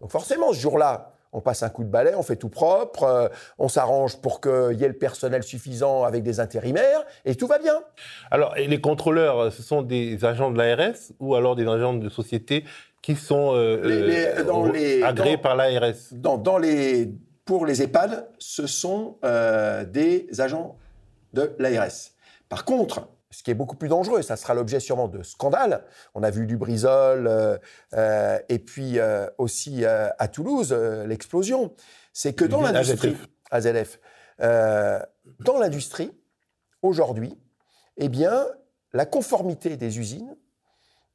Donc 0.01 0.11
forcément, 0.11 0.53
ce 0.53 0.61
jour-là, 0.61 1.13
on 1.33 1.41
passe 1.41 1.63
un 1.63 1.69
coup 1.69 1.85
de 1.85 1.89
balai, 1.89 2.15
on 2.15 2.23
fait 2.23 2.37
tout 2.37 2.49
propre, 2.49 3.03
euh, 3.03 3.29
on 3.59 3.69
s'arrange 3.69 4.17
pour 4.21 4.41
qu'il 4.41 4.79
y 4.79 4.85
ait 4.85 4.89
le 4.89 4.97
personnel 4.99 5.43
suffisant 5.43 6.05
avec 6.05 6.23
des 6.23 6.41
intérimaires, 6.41 7.05
et 7.25 7.35
tout 7.35 7.47
va 7.47 7.59
bien. 7.59 7.81
Alors, 8.31 8.57
et 8.57 8.67
les 8.67 8.81
contrôleurs, 8.81 9.53
ce 9.53 9.63
sont 9.63 9.83
des 9.83 10.25
agents 10.25 10.51
de 10.51 10.59
l'ARS 10.59 10.97
ou 11.21 11.35
alors 11.35 11.55
des 11.55 11.67
agents 11.67 11.95
de 11.95 12.09
société 12.09 12.65
qui 13.03 13.15
sont 13.15 13.55
euh, 13.55 13.79
euh, 13.85 15.05
agréés 15.05 15.37
par 15.37 15.55
l'ARS 15.55 15.95
dans, 16.13 16.59
les, 16.59 17.13
Pour 17.45 17.67
les 17.67 17.83
EHPAD, 17.83 18.29
ce 18.39 18.67
sont 18.67 19.19
des 19.23 20.29
agents 20.39 20.77
de 21.35 21.55
l'ARS. 21.59 22.13
Par 22.49 22.65
contre, 22.65 23.09
ce 23.31 23.43
qui 23.43 23.51
est 23.51 23.55
beaucoup 23.55 23.77
plus 23.77 23.89
dangereux, 23.89 24.23
ça 24.23 24.37
sera 24.37 24.55
l'objet 24.55 24.81
sûrement 24.81 25.09
de 25.09 25.23
scandales. 25.23 25.85
On 26.15 26.23
a 26.23 26.31
vu 26.31 26.47
du 26.47 26.57
brisol 26.57 27.27
euh, 27.27 27.59
euh, 27.95 28.39
et 28.49 28.59
puis 28.59 28.99
euh, 28.99 29.27
aussi 29.37 29.85
à 29.85 30.29
Toulouse 30.29 30.73
l'explosion. 30.73 31.75
C'est 32.13 32.33
que 32.33 32.45
dans 32.45 32.63
l'industrie, 32.63 33.17
AZF, 33.51 34.01
dans 34.41 35.59
l'industrie 35.59 36.11
aujourd'hui, 36.83 37.39
eh 37.97 38.09
bien, 38.09 38.47
la 38.93 39.05
conformité 39.07 39.77
des 39.77 39.99
usines 39.99 40.37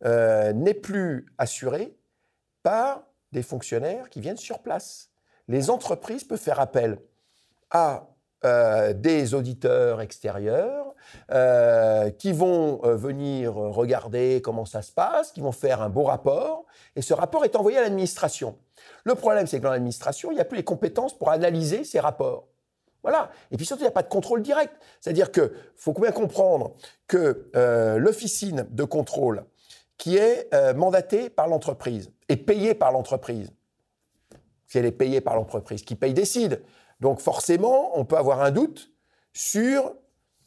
n'est 0.03 0.74
plus 0.74 1.25
assurée 1.38 1.98
par 2.62 3.03
des 3.32 3.43
fonctionnaires 3.43 4.10
qui 4.10 4.22
viennent 4.22 4.38
sur 4.38 4.60
place. 4.60 5.10
Les 5.48 5.70
entreprises 5.70 6.24
peuvent 6.24 6.39
faire 6.39 6.60
appel 6.60 7.00
à 7.72 8.12
des 8.44 9.34
auditeurs 9.34 10.02
extérieurs 10.02 10.94
euh, 11.32 12.10
qui 12.10 12.32
vont 12.32 12.82
euh, 12.84 12.96
venir 12.96 13.54
regarder 13.54 14.42
comment 14.44 14.66
ça 14.66 14.82
se 14.82 14.92
passe, 14.92 15.32
qui 15.32 15.42
vont 15.42 15.52
faire 15.52 15.82
un 15.82 15.90
beau 15.90 16.04
rapport, 16.04 16.66
et 16.96 17.02
ce 17.02 17.14
rapport 17.14 17.46
est 17.46 17.56
envoyé 17.56 17.78
à 17.78 17.82
l'administration. 17.82 18.58
Le 19.04 19.16
problème, 19.16 19.48
c'est 19.48 19.60
que 19.60 19.64
dans 19.64 19.72
l'administration, 19.72 20.32
il 20.32 20.36
n'y 20.36 20.42
a 20.42 20.46
plus 20.46 20.58
les 20.58 20.64
compétences 20.64 21.18
pour 21.18 21.30
analyser 21.30 21.84
ces 21.84 22.00
rapports. 22.00 22.48
Voilà. 23.04 23.30
Et 23.52 23.58
puis 23.58 23.66
surtout, 23.66 23.82
il 23.82 23.86
n'y 23.86 23.90
a 23.90 23.94
pas 23.94 24.04
de 24.04 24.10
contrôle 24.10 24.42
direct. 24.42 24.74
C'est-à-dire 25.02 25.32
qu'il 25.32 25.52
faut 25.76 25.94
bien 25.94 26.12
comprendre 26.12 26.74
que 27.08 27.50
euh, 27.56 27.98
l'officine 27.98 28.66
de 28.70 28.84
contrôle 28.84 29.46
qui 29.98 30.18
est 30.18 30.50
mandatée 30.74 31.30
par 31.30 31.48
l'entreprise 31.48 32.12
et 32.28 32.36
payée 32.36 32.74
par 32.74 32.92
l'entreprise, 32.92 33.54
si 34.68 34.78
elle 34.78 34.86
est 34.86 34.92
payée 34.92 35.22
par 35.22 35.36
l'entreprise, 35.36 35.84
qui 35.84 35.96
paye 35.96 36.14
décide. 36.14 36.62
Donc 37.00 37.20
forcément, 37.20 37.98
on 37.98 38.06
peut 38.06 38.18
avoir 38.18 38.42
un 38.42 38.52
doute 38.52 38.92
sur 39.34 39.94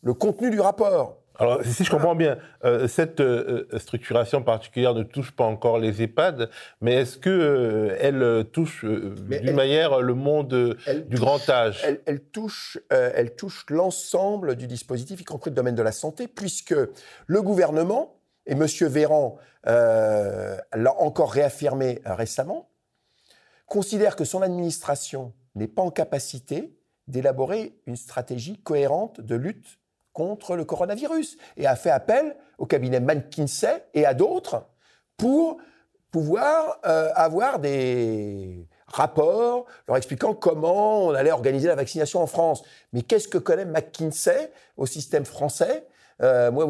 le 0.02 0.14
contenu 0.14 0.50
du 0.50 0.60
rapport. 0.60 1.18
Alors, 1.38 1.62
si 1.64 1.84
je 1.84 1.90
comprends 1.90 2.14
bien, 2.14 2.38
euh, 2.64 2.88
cette 2.88 3.20
euh, 3.20 3.66
structuration 3.78 4.42
particulière 4.42 4.94
ne 4.94 5.02
touche 5.02 5.32
pas 5.32 5.44
encore 5.44 5.78
les 5.78 6.02
EHPAD, 6.02 6.48
mais 6.80 6.94
est-ce 6.94 7.18
que 7.18 7.28
euh, 7.28 7.96
elle 8.00 8.46
touche 8.52 8.84
d'une 8.84 9.54
manière 9.54 10.00
le 10.00 10.14
monde 10.14 10.76
du 11.08 11.16
grand 11.16 11.48
âge? 11.50 11.84
elle, 12.06 12.20
touche, 12.20 12.78
elle 12.90 13.34
touche 13.34 13.66
l'ensemble 13.68 14.56
du 14.56 14.66
dispositif, 14.66 15.20
y 15.20 15.24
compris 15.24 15.50
le 15.50 15.56
domaine 15.56 15.74
de 15.74 15.82
la 15.82 15.92
santé, 15.92 16.26
puisque 16.26 16.74
le 17.26 17.42
gouvernement 17.42 18.16
et 18.46 18.52
M. 18.52 18.66
Véran 18.82 19.38
l'a 19.64 20.94
encore 20.98 21.32
réaffirmé 21.32 22.00
récemment, 22.04 22.70
considère 23.66 24.16
que 24.16 24.24
son 24.24 24.40
administration 24.40 25.34
n'est 25.56 25.68
pas 25.68 25.82
en 25.82 25.90
capacité 25.90 26.76
d'élaborer 27.08 27.78
une 27.86 27.96
stratégie 27.96 28.58
cohérente 28.58 29.20
de 29.20 29.34
lutte 29.34 29.78
contre 30.12 30.56
le 30.56 30.64
coronavirus 30.64 31.36
et 31.56 31.66
a 31.66 31.76
fait 31.76 31.90
appel 31.90 32.36
au 32.58 32.66
cabinet 32.66 33.00
McKinsey 33.00 33.84
et 33.94 34.06
à 34.06 34.14
d'autres 34.14 34.66
pour 35.16 35.58
pouvoir 36.10 36.78
euh, 36.86 37.10
avoir 37.14 37.58
des 37.58 38.66
rapports 38.86 39.66
leur 39.86 39.96
expliquant 39.96 40.34
comment 40.34 41.06
on 41.06 41.10
allait 41.10 41.32
organiser 41.32 41.68
la 41.68 41.74
vaccination 41.74 42.22
en 42.22 42.26
France. 42.26 42.62
Mais 42.92 43.02
qu'est-ce 43.02 43.28
que 43.28 43.38
connaît 43.38 43.64
McKinsey 43.66 44.50
au 44.76 44.86
système 44.86 45.24
français? 45.24 45.86
Euh, 46.22 46.50
Moi, 46.50 46.68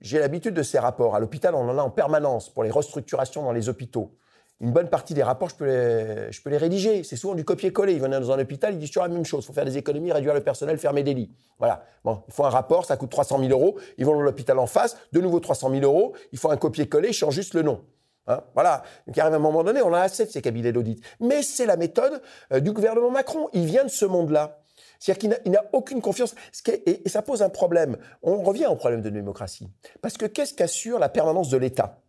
j'ai 0.00 0.18
l'habitude 0.18 0.54
de 0.54 0.62
ces 0.62 0.78
rapports. 0.78 1.14
À 1.14 1.20
l'hôpital, 1.20 1.54
on 1.54 1.68
en 1.68 1.78
a 1.78 1.82
en 1.82 1.90
permanence 1.90 2.50
pour 2.50 2.64
les 2.64 2.70
restructurations 2.70 3.42
dans 3.42 3.52
les 3.52 3.68
hôpitaux 3.68 4.14
une 4.60 4.72
bonne 4.72 4.88
partie 4.88 5.14
des 5.14 5.22
rapports, 5.22 5.50
je 5.50 5.54
peux 5.54 5.66
les, 5.66 6.32
je 6.32 6.42
peux 6.42 6.50
les 6.50 6.56
rédiger. 6.56 7.04
C'est 7.04 7.14
souvent 7.14 7.34
du 7.34 7.44
copier-coller. 7.44 7.92
Ils 7.92 8.00
viennent 8.00 8.10
dans 8.10 8.32
un 8.32 8.40
hôpital, 8.40 8.74
ils 8.74 8.78
disent 8.78 8.90
toujours 8.90 9.04
la 9.04 9.08
même 9.08 9.24
chose. 9.24 9.44
Il 9.44 9.46
faut 9.46 9.52
faire 9.52 9.64
des 9.64 9.78
économies, 9.78 10.10
réduire 10.10 10.34
le 10.34 10.42
personnel, 10.42 10.78
fermer 10.78 11.04
des 11.04 11.14
lits. 11.14 11.30
Voilà. 11.58 11.84
Bon, 12.04 12.22
il 12.26 12.34
faut 12.34 12.44
un 12.44 12.50
rapport, 12.50 12.84
ça 12.84 12.96
coûte 12.96 13.10
300 13.10 13.38
000 13.38 13.50
euros. 13.50 13.78
Ils 13.98 14.06
vont 14.06 14.14
dans 14.14 14.22
l'hôpital 14.22 14.58
en 14.58 14.66
face, 14.66 14.96
de 15.12 15.20
nouveau 15.20 15.38
300 15.38 15.70
000 15.70 15.82
euros. 15.82 16.14
Il 16.32 16.38
faut 16.38 16.50
un 16.50 16.56
copier-coller, 16.56 17.10
ils 17.10 17.14
changent 17.14 17.34
juste 17.34 17.54
le 17.54 17.62
nom. 17.62 17.84
Hein 18.26 18.42
voilà. 18.54 18.82
Donc, 19.06 19.16
arrive 19.16 19.34
un 19.34 19.38
moment 19.38 19.62
donné, 19.62 19.80
on 19.80 19.94
a 19.94 20.00
assez 20.00 20.26
de 20.26 20.30
ces 20.30 20.42
cabinets 20.42 20.72
d'audit. 20.72 21.00
Mais 21.20 21.42
c'est 21.42 21.66
la 21.66 21.76
méthode 21.76 22.20
euh, 22.52 22.58
du 22.58 22.72
gouvernement 22.72 23.10
Macron. 23.10 23.48
Il 23.52 23.64
vient 23.64 23.84
de 23.84 23.90
ce 23.90 24.06
monde-là. 24.06 24.60
C'est-à-dire 24.98 25.38
qu'il 25.42 25.52
n'a 25.52 25.64
aucune 25.72 26.02
confiance. 26.02 26.34
et, 26.66 27.02
et 27.04 27.08
ça 27.08 27.22
pose 27.22 27.42
un 27.42 27.48
problème. 27.48 27.96
On 28.22 28.42
revient 28.42 28.66
au 28.66 28.74
problème 28.74 29.02
de 29.02 29.10
démocratie. 29.10 29.68
Parce 30.02 30.16
que 30.16 30.26
qu'est-ce 30.26 30.54
qu'assure 30.54 30.98
la 30.98 31.08
permanence 31.08 31.48
de 31.48 31.56
l'État? 31.56 32.00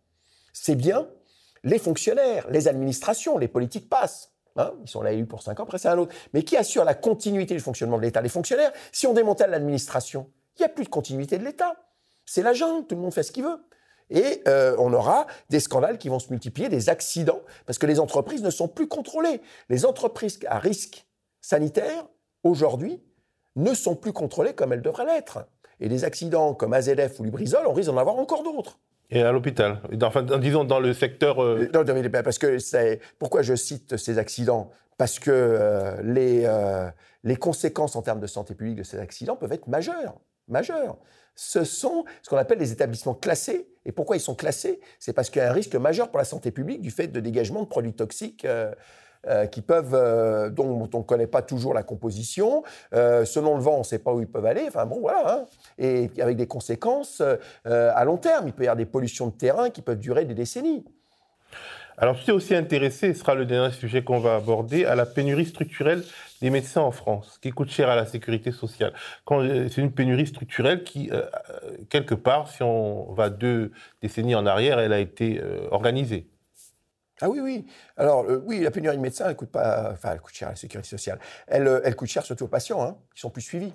C'est 0.52 0.74
bien 0.74 1.06
les 1.64 1.78
fonctionnaires, 1.78 2.46
les 2.50 2.68
administrations, 2.68 3.38
les 3.38 3.48
politiques 3.48 3.88
passent. 3.88 4.32
Hein, 4.56 4.72
ils 4.82 4.90
sont 4.90 5.02
là 5.02 5.12
élus 5.12 5.26
pour 5.26 5.42
cinq 5.42 5.60
ans, 5.60 5.64
après 5.64 5.78
c'est 5.78 5.88
un 5.88 5.98
autre. 5.98 6.14
Mais 6.34 6.42
qui 6.42 6.56
assure 6.56 6.84
la 6.84 6.94
continuité 6.94 7.54
du 7.54 7.60
fonctionnement 7.60 7.98
de 7.98 8.02
l'État? 8.02 8.20
Les 8.20 8.28
fonctionnaires. 8.28 8.72
Si 8.92 9.06
on 9.06 9.12
démantèle 9.12 9.50
l'administration, 9.50 10.30
il 10.56 10.62
n'y 10.62 10.66
a 10.66 10.68
plus 10.68 10.84
de 10.84 10.88
continuité 10.88 11.38
de 11.38 11.44
l'État. 11.44 11.76
C'est 12.26 12.42
la 12.42 12.52
jungle, 12.52 12.86
tout 12.86 12.94
le 12.94 13.00
monde 13.00 13.14
fait 13.14 13.22
ce 13.22 13.32
qu'il 13.32 13.44
veut. 13.44 13.58
Et 14.10 14.42
euh, 14.48 14.74
on 14.78 14.92
aura 14.92 15.26
des 15.50 15.60
scandales 15.60 15.98
qui 15.98 16.08
vont 16.08 16.18
se 16.18 16.30
multiplier, 16.30 16.68
des 16.68 16.88
accidents, 16.88 17.42
parce 17.64 17.78
que 17.78 17.86
les 17.86 18.00
entreprises 18.00 18.42
ne 18.42 18.50
sont 18.50 18.66
plus 18.66 18.88
contrôlées. 18.88 19.40
Les 19.68 19.86
entreprises 19.86 20.40
à 20.46 20.58
risque 20.58 21.06
sanitaire, 21.40 22.06
aujourd'hui, 22.42 23.00
ne 23.56 23.72
sont 23.72 23.94
plus 23.94 24.12
contrôlées 24.12 24.52
comme 24.52 24.72
elles 24.72 24.82
devraient 24.82 25.06
l'être. 25.06 25.46
Et 25.78 25.88
des 25.88 26.04
accidents 26.04 26.54
comme 26.54 26.72
AZF 26.72 27.20
ou 27.20 27.24
Lubrizol, 27.24 27.66
on 27.66 27.72
risque 27.72 27.90
d'en 27.90 27.96
avoir 27.96 28.16
encore 28.16 28.42
d'autres. 28.42 28.78
Et 29.10 29.22
à 29.22 29.32
l'hôpital 29.32 29.80
Enfin, 30.02 30.22
disons 30.38 30.64
dans 30.64 30.80
le 30.80 30.92
secteur. 30.92 31.42
Euh, 31.42 31.68
non, 31.74 31.84
parce 32.22 32.38
que 32.38 32.58
c'est. 32.58 33.00
Pourquoi 33.18 33.42
je 33.42 33.54
cite 33.54 33.96
ces 33.96 34.18
accidents? 34.18 34.70
Parce 34.98 35.18
que 35.18 35.30
euh, 35.30 36.00
les, 36.02 36.42
euh, 36.44 36.88
les 37.24 37.36
conséquences 37.36 37.96
en 37.96 38.02
termes 38.02 38.20
de 38.20 38.26
santé 38.26 38.54
publique 38.54 38.76
de 38.76 38.82
ces 38.82 38.98
accidents 38.98 39.36
peuvent 39.36 39.52
être 39.52 39.66
majeures. 39.66 40.20
Majeures. 40.48 40.98
Ce 41.34 41.64
sont 41.64 42.04
ce 42.22 42.28
qu'on 42.28 42.36
appelle 42.36 42.58
les 42.58 42.72
établissements 42.72 43.14
classés. 43.14 43.68
Et 43.86 43.92
pourquoi 43.92 44.16
ils 44.16 44.20
sont 44.20 44.34
classés? 44.34 44.80
C'est 44.98 45.12
parce 45.12 45.30
qu'il 45.30 45.40
y 45.40 45.44
a 45.44 45.50
un 45.50 45.54
risque 45.54 45.74
majeur 45.74 46.10
pour 46.10 46.18
la 46.18 46.24
santé 46.24 46.50
publique 46.50 46.82
du 46.82 46.90
fait 46.90 47.08
de 47.08 47.20
dégagement 47.20 47.62
de 47.62 47.68
produits 47.68 47.94
toxiques. 47.94 48.46
Euh, 49.28 49.44
qui 49.44 49.60
peuvent, 49.60 49.92
euh, 49.92 50.48
dont, 50.48 50.88
on 50.94 50.98
ne 50.98 51.02
connaît 51.02 51.26
pas 51.26 51.42
toujours 51.42 51.74
la 51.74 51.82
composition. 51.82 52.62
Euh, 52.94 53.26
selon 53.26 53.56
le 53.56 53.62
vent, 53.62 53.74
on 53.74 53.78
ne 53.80 53.84
sait 53.84 53.98
pas 53.98 54.14
où 54.14 54.20
ils 54.22 54.26
peuvent 54.26 54.46
aller. 54.46 54.64
Enfin 54.66 54.86
bon, 54.86 54.98
voilà. 55.00 55.34
Hein. 55.34 55.44
Et 55.78 56.10
avec 56.20 56.38
des 56.38 56.46
conséquences 56.46 57.22
à 57.66 58.04
long 58.04 58.16
terme. 58.16 58.46
Il 58.46 58.54
peut 58.54 58.62
y 58.62 58.66
avoir 58.66 58.76
des 58.76 58.86
pollutions 58.86 59.26
de 59.26 59.32
terrain 59.32 59.68
qui 59.68 59.82
peuvent 59.82 59.98
durer 59.98 60.24
des 60.24 60.32
décennies. 60.32 60.84
Alors, 61.98 62.16
tu 62.16 62.24
t'es 62.24 62.32
aussi 62.32 62.54
intéressé, 62.54 63.12
ce 63.12 63.20
sera 63.20 63.34
le 63.34 63.44
dernier 63.44 63.74
sujet 63.74 64.02
qu'on 64.02 64.20
va 64.20 64.36
aborder, 64.36 64.86
à 64.86 64.94
la 64.94 65.04
pénurie 65.04 65.44
structurelle 65.44 66.02
des 66.40 66.48
médecins 66.48 66.80
en 66.80 66.92
France, 66.92 67.38
qui 67.42 67.50
coûte 67.50 67.70
cher 67.70 67.90
à 67.90 67.96
la 67.96 68.06
sécurité 68.06 68.52
sociale. 68.52 68.94
C'est 69.28 69.76
une 69.76 69.92
pénurie 69.92 70.26
structurelle 70.26 70.82
qui, 70.82 71.10
quelque 71.90 72.14
part, 72.14 72.48
si 72.48 72.62
on 72.62 73.12
va 73.12 73.28
deux 73.28 73.72
décennies 74.00 74.34
en 74.34 74.46
arrière, 74.46 74.78
elle 74.78 74.94
a 74.94 74.98
été 74.98 75.42
organisée. 75.70 76.26
Ah 77.20 77.28
oui, 77.28 77.40
oui. 77.40 77.66
Alors, 77.96 78.24
euh, 78.24 78.42
oui, 78.46 78.60
la 78.60 78.70
pénurie 78.70 78.96
de 78.96 79.02
médecins, 79.02 79.28
elle 79.28 79.36
coûte 79.36 79.50
pas, 79.50 79.90
enfin, 79.92 80.12
elle 80.12 80.20
coûte 80.20 80.34
cher 80.34 80.48
à 80.48 80.52
la 80.52 80.56
sécurité 80.56 80.88
sociale. 80.88 81.18
Elle, 81.46 81.66
euh, 81.66 81.80
elle 81.84 81.94
coûte 81.94 82.08
cher 82.08 82.24
surtout 82.24 82.44
aux 82.44 82.48
patients, 82.48 82.82
hein, 82.82 82.96
qui 83.14 83.20
sont 83.20 83.30
plus 83.30 83.42
suivis. 83.42 83.74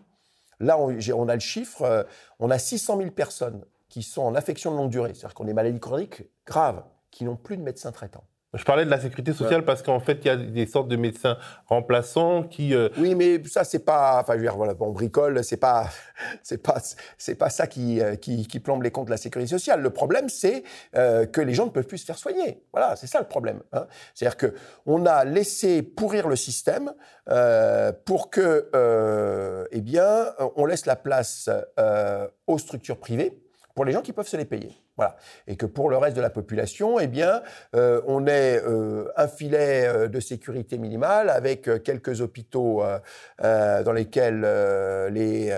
Là, 0.60 0.80
on, 0.80 1.28
a 1.28 1.34
le 1.34 1.40
chiffre, 1.40 1.82
euh, 1.84 2.04
on 2.40 2.50
a 2.50 2.58
600 2.58 2.98
000 2.98 3.12
personnes 3.12 3.64
qui 3.90 4.04
sont 4.04 4.22
en 4.22 4.36
affection 4.36 4.72
de 4.72 4.78
longue 4.78 4.90
durée, 4.90 5.14
c'est-à-dire 5.14 5.34
qu'on 5.34 5.48
est 5.48 5.54
maladies 5.54 5.80
chroniques 5.80 6.24
graves, 6.46 6.84
qui 7.12 7.24
n'ont 7.24 7.36
plus 7.36 7.58
de 7.58 7.62
médecin 7.62 7.92
traitant. 7.92 8.24
Je 8.56 8.64
parlais 8.64 8.86
de 8.86 8.90
la 8.90 9.00
sécurité 9.00 9.34
sociale 9.34 9.66
parce 9.66 9.82
qu'en 9.82 10.00
fait, 10.00 10.20
il 10.24 10.28
y 10.28 10.30
a 10.30 10.38
des 10.38 10.66
sortes 10.66 10.88
de 10.88 10.96
médecins 10.96 11.38
remplaçants 11.68 12.44
qui. 12.44 12.74
Euh, 12.74 12.90
oui, 12.98 13.14
mais 13.14 13.44
ça, 13.46 13.64
c'est 13.64 13.80
pas. 13.80 14.20
Enfin, 14.22 14.34
je 14.34 14.38
veux 14.38 14.44
dire, 14.44 14.56
voilà, 14.56 14.74
bon, 14.74 14.92
bricole, 14.92 15.44
c'est 15.44 15.58
pas, 15.58 15.90
c'est 16.44 16.62
pas, 16.62 16.78
c'est 17.18 17.36
pas 17.36 17.50
ça 17.50 17.68
qui, 17.68 18.02
euh, 18.02 18.16
qui, 18.16 18.48
qui, 18.48 18.60
plombe 18.60 18.84
les 18.84 18.92
comptes 18.92 19.06
de 19.06 19.12
la 19.12 19.18
sécurité 19.18 19.50
sociale. 19.50 19.82
Le 19.82 19.90
problème, 19.90 20.30
c'est 20.30 20.64
euh, 20.96 21.26
que 21.26 21.42
les 21.42 21.54
gens 21.54 21.66
ne 21.66 21.72
peuvent 21.72 21.88
plus 21.88 21.98
se 21.98 22.06
faire 22.06 22.18
soigner. 22.18 22.64
Voilà, 22.72 22.96
c'est 22.96 23.08
ça 23.08 23.20
le 23.20 23.28
problème. 23.28 23.62
Hein. 23.74 23.88
C'est-à-dire 24.14 24.38
que 24.38 24.54
on 24.86 25.06
a 25.06 25.26
laissé 25.26 25.82
pourrir 25.82 26.28
le 26.28 26.36
système 26.36 26.94
pour 28.06 28.30
que, 28.30 29.68
eh 29.72 29.82
bien, 29.82 30.28
on 30.56 30.66
laisse 30.66 30.86
la 30.86 30.96
place 30.96 31.50
aux 32.48 32.58
structures 32.58 32.98
privées 32.98 33.38
pour 33.74 33.84
les 33.84 33.92
gens 33.92 34.02
qui 34.02 34.14
peuvent 34.14 34.28
se 34.28 34.38
les 34.38 34.46
payer. 34.46 34.85
Voilà. 34.98 35.18
Et 35.48 35.58
que 35.58 35.66
pour 35.66 35.90
le 35.90 35.98
reste 35.98 36.16
de 36.16 36.22
la 36.22 36.30
population, 36.30 37.00
eh 37.00 37.08
bien, 37.08 37.42
euh, 37.76 38.02
on 38.08 38.28
ait 38.28 38.62
euh, 38.64 39.12
un 39.18 39.28
filet 39.28 39.88
euh, 39.88 40.08
de 40.08 40.22
sécurité 40.22 40.78
minimale 40.78 41.30
avec 41.30 41.84
quelques 41.84 42.22
hôpitaux 42.22 42.84
dans 43.40 43.92
lesquels 43.94 44.42
les, 45.12 45.54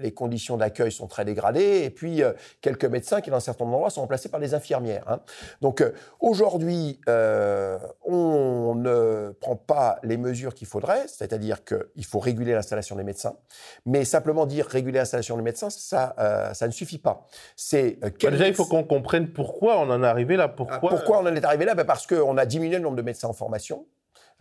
les, 0.00 0.12
conditions 0.12 0.56
d'accueil 0.56 0.90
sont 0.90 1.06
très 1.06 1.24
dégradées, 1.24 1.82
et 1.84 1.90
puis 1.90 2.22
quelques 2.60 2.84
médecins 2.84 3.20
qui, 3.20 3.30
dans 3.30 3.40
certains 3.40 3.64
endroits, 3.64 3.90
sont 3.90 4.00
remplacés 4.00 4.28
par 4.28 4.40
des 4.40 4.54
infirmières. 4.54 5.04
Hein. 5.08 5.20
Donc 5.60 5.84
aujourd'hui, 6.20 7.00
on 7.06 8.74
ne 8.76 9.32
prend 9.40 9.56
pas 9.56 9.98
les 10.02 10.16
mesures 10.16 10.54
qu'il 10.54 10.66
faudrait, 10.66 11.06
c'est-à-dire 11.08 11.64
qu'il 11.64 12.04
faut 12.04 12.18
réguler 12.20 12.52
l'installation 12.52 12.96
des 12.96 13.04
médecins, 13.04 13.36
mais 13.86 14.04
simplement 14.04 14.46
dire 14.46 14.66
réguler 14.66 14.98
l'installation 14.98 15.36
des 15.36 15.42
médecins, 15.42 15.70
ça, 15.70 16.14
ça 16.54 16.66
ne 16.66 16.72
suffit 16.72 16.98
pas. 16.98 17.26
C'est 17.56 17.98
faut 18.54 18.63
qu'on 18.66 18.84
comprenne 18.84 19.28
pourquoi 19.28 19.78
on 19.78 19.90
en 19.90 20.02
est 20.02 20.06
arrivé 20.06 20.36
là. 20.36 20.48
Pourquoi, 20.48 20.78
ah, 20.82 20.88
pourquoi 20.88 21.18
on 21.18 21.26
en 21.26 21.34
est 21.34 21.44
arrivé 21.44 21.64
là? 21.64 21.74
Ben 21.74 21.84
Parce 21.84 22.06
qu'on 22.06 22.36
a 22.36 22.46
diminué 22.46 22.76
le 22.76 22.82
nombre 22.82 22.96
de 22.96 23.02
médecins 23.02 23.28
en 23.28 23.32
formation. 23.32 23.86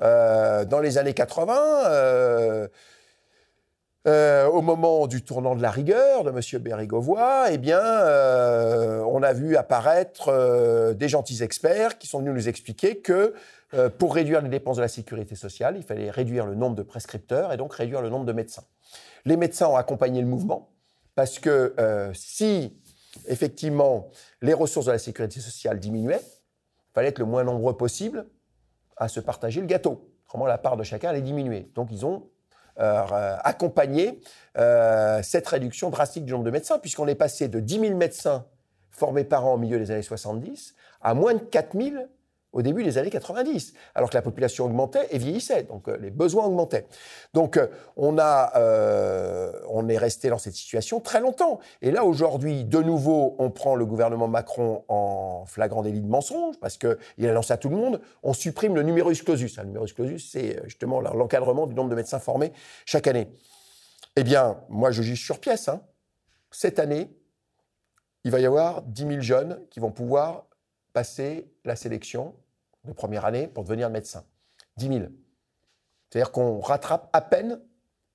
Euh, 0.02 0.66
dans 0.66 0.80
les 0.80 0.98
années 0.98 1.14
80, 1.14 1.56
euh, 1.86 2.68
euh, 4.08 4.48
au 4.48 4.62
moment 4.62 5.06
du 5.06 5.24
tournant 5.24 5.56
de 5.56 5.62
la 5.62 5.70
rigueur 5.70 6.24
de 6.24 6.32
M. 6.32 6.62
Bérégovoy, 6.62 7.50
eh 7.52 7.58
bien, 7.58 7.80
on 7.80 9.22
a 9.22 9.34
vu 9.34 9.56
apparaître 9.56 10.94
des 10.94 11.08
gentils 11.08 11.44
experts 11.44 11.98
qui 11.98 12.08
sont 12.08 12.20
venus 12.20 12.34
nous 12.34 12.50
expliquer 12.50 12.98
que 12.98 13.34
pour 13.98 14.16
réduire 14.16 14.42
les 14.42 14.50
dépenses 14.50 14.78
de 14.78 14.82
la 14.82 14.88
sécurité 14.88 15.36
sociale, 15.36 15.76
il 15.78 15.84
fallait 15.84 16.12
réduire 16.12 16.46
le 16.46 16.56
nombre 16.56 16.76
de 16.76 16.84
prescripteurs 16.84 17.54
et 17.54 17.58
donc 17.58 17.74
réduire 17.74 18.02
le 18.02 18.10
nombre 18.10 18.26
de 18.26 18.34
médecins. 18.34 18.64
Les 19.26 19.38
médecins 19.38 19.68
ont 19.68 19.78
accompagné 19.78 20.22
le 20.22 20.28
mouvement 20.28 20.70
parce 21.16 21.40
que 21.40 21.74
si 22.14 22.76
effectivement, 23.28 24.10
les 24.42 24.54
ressources 24.54 24.88
de 24.88 24.92
la 24.92 25.00
sécurité 25.00 25.40
sociale 25.40 25.80
diminuaient. 25.80 26.22
Il 26.22 26.94
fallait 26.94 27.10
être 27.10 27.20
le 27.20 27.26
moins 27.26 27.44
nombreux 27.44 27.76
possible 27.76 28.26
à 28.98 29.08
se 29.08 29.20
partager 29.20 29.62
le 29.62 29.68
gâteau. 29.68 30.10
Autrement, 30.26 30.46
la 30.46 30.58
part 30.58 30.78
de 30.78 30.84
chacun 30.84 31.10
allait 31.10 31.22
diminuer. 31.22 31.72
Donc, 31.76 31.90
ils 31.92 32.06
ont 32.06 32.30
euh, 32.80 33.38
accompagné 33.44 34.20
euh, 34.58 35.22
cette 35.22 35.48
réduction 35.48 35.90
drastique 35.90 36.26
du 36.26 36.32
nombre 36.32 36.46
de 36.46 36.52
médecins, 36.52 36.80
puisqu'on 36.80 37.08
est 37.08 37.16
passé 37.16 37.48
de 37.48 37.60
10 37.60 37.80
000 37.80 37.98
médecins 37.98 38.46
formés 38.92 39.24
par 39.24 39.46
an 39.46 39.54
au 39.54 39.58
milieu 39.58 39.80
des 39.80 39.92
années 39.92 40.02
70 40.02 40.76
à 41.02 41.14
moins 41.14 41.34
de 41.34 41.40
4 41.40 41.78
000 41.80 41.96
au 42.54 42.62
début 42.62 42.84
des 42.84 42.98
années 42.98 43.10
90, 43.10 43.74
alors 43.96 44.10
que 44.10 44.16
la 44.16 44.22
population 44.22 44.66
augmentait 44.66 45.08
et 45.10 45.18
vieillissait, 45.18 45.64
donc 45.64 45.90
euh, 45.90 45.98
les 45.98 46.12
besoins 46.12 46.46
augmentaient. 46.46 46.88
Donc 47.34 47.58
euh, 47.58 47.68
on, 47.98 48.18
a, 48.20 48.54
euh, 48.58 49.52
on 49.68 49.90
est 49.90 49.98
resté 49.98 50.30
dans 50.30 50.38
cette 50.38 50.54
situation 50.54 51.00
très 51.00 51.20
longtemps. 51.20 51.60
Et 51.82 51.90
là, 51.92 52.06
aujourd'hui, 52.06 52.64
de 52.64 52.80
nouveau, 52.80 53.36
on 53.40 53.50
prend 53.50 53.76
le 53.76 53.86
gouvernement 53.86 54.28
Macron 54.28 54.86
en 54.88 55.46
flagrant 55.48 55.82
délit 55.82 56.02
de 56.02 56.08
mensonge, 56.08 56.60
parce 56.60 56.78
qu'il 56.78 57.28
a 57.28 57.34
lancé 57.34 57.52
à 57.54 57.58
tout 57.58 57.70
le 57.70 57.76
monde, 57.76 58.00
on 58.22 58.34
supprime 58.34 58.76
le 58.76 58.84
numerus 58.84 59.24
clausus. 59.24 59.58
Le 59.58 59.66
numerus 59.66 59.94
clausus, 59.94 60.30
c'est 60.32 60.62
justement 60.66 61.02
l'encadrement 61.02 61.66
du 61.66 61.74
nombre 61.74 61.90
de 61.90 61.96
médecins 61.96 62.20
formés 62.20 62.54
chaque 62.86 63.08
année. 63.08 63.30
Eh 64.16 64.24
bien, 64.24 64.60
moi, 64.70 64.92
je 64.92 65.02
juge 65.02 65.26
sur 65.26 65.40
pièce. 65.40 65.70
Hein. 65.70 65.82
Cette 66.52 66.78
année, 66.78 67.10
il 68.24 68.32
va 68.32 68.40
y 68.40 68.46
avoir 68.46 68.84
10 68.84 69.08
000 69.08 69.22
jeunes 69.22 69.60
qui 69.72 69.80
vont 69.80 69.92
pouvoir 69.92 70.46
passer 70.94 71.52
la 71.66 71.76
sélection 71.76 72.36
de 72.86 72.94
première 72.94 73.26
année 73.26 73.48
pour 73.48 73.64
devenir 73.64 73.90
médecin. 73.90 74.24
10 74.78 74.88
000. 74.88 75.00
C'est-à-dire 76.10 76.32
qu'on 76.32 76.60
rattrape 76.60 77.10
à 77.14 77.22
peine 77.22 77.60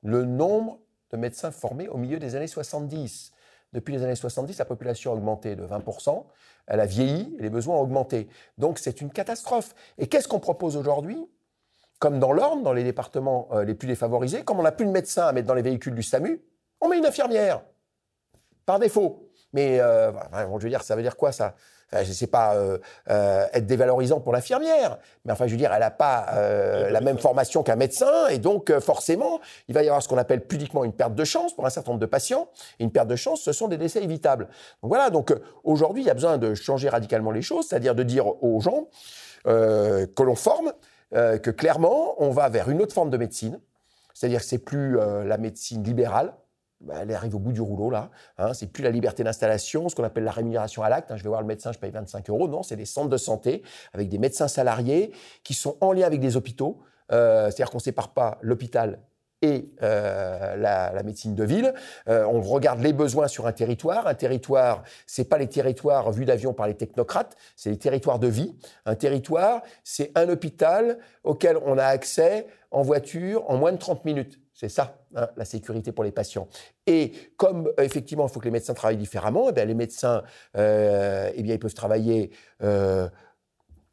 le 0.02 0.24
nombre 0.24 0.78
de 1.10 1.16
médecins 1.16 1.50
formés 1.50 1.88
au 1.88 1.96
milieu 1.96 2.18
des 2.18 2.36
années 2.36 2.46
70. 2.46 3.32
Depuis 3.72 3.94
les 3.94 4.02
années 4.02 4.14
70, 4.14 4.58
la 4.58 4.64
population 4.64 5.12
a 5.12 5.14
augmenté 5.14 5.54
de 5.54 5.66
20%, 5.66 6.24
elle 6.66 6.80
a 6.80 6.86
vieilli 6.86 7.36
les 7.38 7.50
besoins 7.50 7.76
ont 7.76 7.80
augmenté. 7.80 8.28
Donc 8.56 8.78
c'est 8.78 9.00
une 9.00 9.10
catastrophe. 9.10 9.74
Et 9.98 10.06
qu'est-ce 10.06 10.28
qu'on 10.28 10.40
propose 10.40 10.76
aujourd'hui? 10.76 11.18
Comme 11.98 12.18
dans 12.18 12.32
l'Orne, 12.32 12.62
dans 12.62 12.72
les 12.72 12.84
départements 12.84 13.48
euh, 13.52 13.64
les 13.64 13.74
plus 13.74 13.88
défavorisés, 13.88 14.44
comme 14.44 14.60
on 14.60 14.62
n'a 14.62 14.72
plus 14.72 14.86
de 14.86 14.90
médecins 14.90 15.26
à 15.26 15.32
mettre 15.32 15.48
dans 15.48 15.54
les 15.54 15.62
véhicules 15.62 15.94
du 15.94 16.02
SAMU, 16.02 16.40
on 16.80 16.88
met 16.88 16.98
une 16.98 17.06
infirmière, 17.06 17.62
par 18.64 18.78
défaut. 18.78 19.27
Mais 19.52 19.80
euh, 19.80 20.12
je 20.32 20.62
veux 20.62 20.68
dire, 20.68 20.82
ça 20.82 20.96
veut 20.96 21.02
dire 21.02 21.16
quoi 21.16 21.32
ça? 21.32 21.54
Je 21.90 22.00
ne 22.00 22.12
sais 22.12 22.26
pas 22.26 22.54
euh, 22.54 22.76
euh, 23.08 23.46
être 23.54 23.64
dévalorisant 23.64 24.20
pour 24.20 24.34
l'infirmière, 24.34 24.98
mais 25.24 25.32
enfin, 25.32 25.46
je 25.46 25.52
veux 25.52 25.56
dire, 25.56 25.72
elle 25.72 25.80
n'a 25.80 25.90
pas 25.90 26.26
euh, 26.34 26.90
la 26.90 27.00
même 27.00 27.16
formation 27.16 27.62
qu'un 27.62 27.76
médecin, 27.76 28.26
et 28.28 28.36
donc 28.36 28.78
forcément, 28.78 29.40
il 29.68 29.74
va 29.74 29.82
y 29.82 29.86
avoir 29.86 30.02
ce 30.02 30.08
qu'on 30.08 30.18
appelle 30.18 30.42
pudiquement 30.42 30.84
une 30.84 30.92
perte 30.92 31.14
de 31.14 31.24
chance 31.24 31.54
pour 31.54 31.64
un 31.64 31.70
certain 31.70 31.92
nombre 31.92 32.00
de 32.00 32.06
patients. 32.06 32.48
Et 32.78 32.84
une 32.84 32.92
perte 32.92 33.08
de 33.08 33.16
chance, 33.16 33.40
ce 33.40 33.52
sont 33.52 33.68
des 33.68 33.78
décès 33.78 34.02
évitables. 34.02 34.48
Donc 34.82 34.90
voilà, 34.90 35.08
donc 35.08 35.34
aujourd'hui, 35.64 36.02
il 36.02 36.06
y 36.06 36.10
a 36.10 36.14
besoin 36.14 36.36
de 36.36 36.54
changer 36.54 36.90
radicalement 36.90 37.30
les 37.30 37.40
choses, 37.40 37.68
c'est-à-dire 37.68 37.94
de 37.94 38.02
dire 38.02 38.26
aux 38.44 38.60
gens 38.60 38.88
que 39.44 40.22
l'on 40.22 40.34
forme, 40.34 40.74
que 41.12 41.50
clairement, 41.50 42.22
on 42.22 42.28
va 42.28 42.50
vers 42.50 42.68
une 42.68 42.82
autre 42.82 42.92
forme 42.92 43.08
de 43.08 43.16
médecine, 43.16 43.58
c'est-à-dire 44.12 44.40
que 44.40 44.46
c'est 44.46 44.58
plus 44.58 44.98
la 44.98 45.38
médecine 45.38 45.82
libérale, 45.82 46.34
bah, 46.80 46.94
elle 47.02 47.12
arrive 47.12 47.34
au 47.34 47.38
bout 47.38 47.52
du 47.52 47.60
rouleau 47.60 47.90
là. 47.90 48.10
Hein, 48.38 48.54
c'est 48.54 48.70
plus 48.72 48.82
la 48.84 48.90
liberté 48.90 49.24
d'installation, 49.24 49.88
ce 49.88 49.96
qu'on 49.96 50.04
appelle 50.04 50.24
la 50.24 50.30
rémunération 50.30 50.82
à 50.82 50.88
l'acte. 50.88 51.10
Hein. 51.10 51.16
je 51.16 51.22
vais 51.22 51.28
voir 51.28 51.40
le 51.40 51.46
médecin, 51.46 51.72
je 51.72 51.78
paye 51.78 51.90
25 51.90 52.30
euros. 52.30 52.48
Non, 52.48 52.62
c'est 52.62 52.76
des 52.76 52.84
centres 52.84 53.08
de 53.08 53.16
santé 53.16 53.62
avec 53.92 54.08
des 54.08 54.18
médecins 54.18 54.48
salariés 54.48 55.12
qui 55.42 55.54
sont 55.54 55.76
en 55.80 55.92
lien 55.92 56.06
avec 56.06 56.20
des 56.20 56.36
hôpitaux. 56.36 56.78
Euh, 57.10 57.46
c'est-à-dire 57.46 57.70
qu'on 57.70 57.78
ne 57.78 57.82
sépare 57.82 58.10
pas 58.10 58.38
l'hôpital 58.42 58.98
et 59.42 59.72
euh, 59.82 60.56
la, 60.56 61.02
médecine 61.02 61.34
de 61.34 61.44
ville. 61.44 61.72
Euh, 62.08 62.24
on 62.24 62.40
regarde 62.40 62.80
les 62.80 62.92
besoins 62.92 63.28
sur 63.28 63.46
un 63.46 63.52
territoire. 63.52 64.06
Un 64.06 64.14
territoire, 64.14 64.82
c'est 65.06 65.24
pas 65.24 65.38
les 65.38 65.46
territoires 65.46 66.10
vus 66.10 66.24
d'avion 66.24 66.52
par 66.52 66.66
les 66.66 66.74
technocrates, 66.74 67.36
c'est 67.56 67.70
les 67.70 67.78
territoires 67.78 68.18
de 68.18 68.26
vie. 68.26 68.56
Un 68.84 68.94
territoire, 68.94 69.62
c'est 69.84 70.10
un 70.16 70.28
hôpital 70.28 70.98
auquel 71.22 71.56
on 71.64 71.78
a 71.78 71.84
accès 71.84 72.46
en 72.70 72.82
voiture 72.82 73.48
en 73.50 73.56
moins 73.56 73.72
de 73.72 73.78
30 73.78 74.04
minutes. 74.04 74.40
C'est 74.52 74.68
ça, 74.68 74.98
hein, 75.14 75.28
la 75.36 75.44
sécurité 75.44 75.92
pour 75.92 76.04
les 76.04 76.10
patients. 76.10 76.48
Et 76.86 77.12
comme 77.36 77.68
euh, 77.78 77.84
effectivement, 77.84 78.26
il 78.26 78.32
faut 78.32 78.40
que 78.40 78.44
les 78.44 78.50
médecins 78.50 78.74
travaillent 78.74 78.96
différemment, 78.96 79.50
eh 79.54 79.64
les 79.64 79.74
médecins, 79.74 80.22
euh, 80.56 81.30
eh 81.34 81.42
bien, 81.42 81.54
ils 81.54 81.60
peuvent 81.60 81.74
travailler 81.74 82.30
euh, 82.62 83.08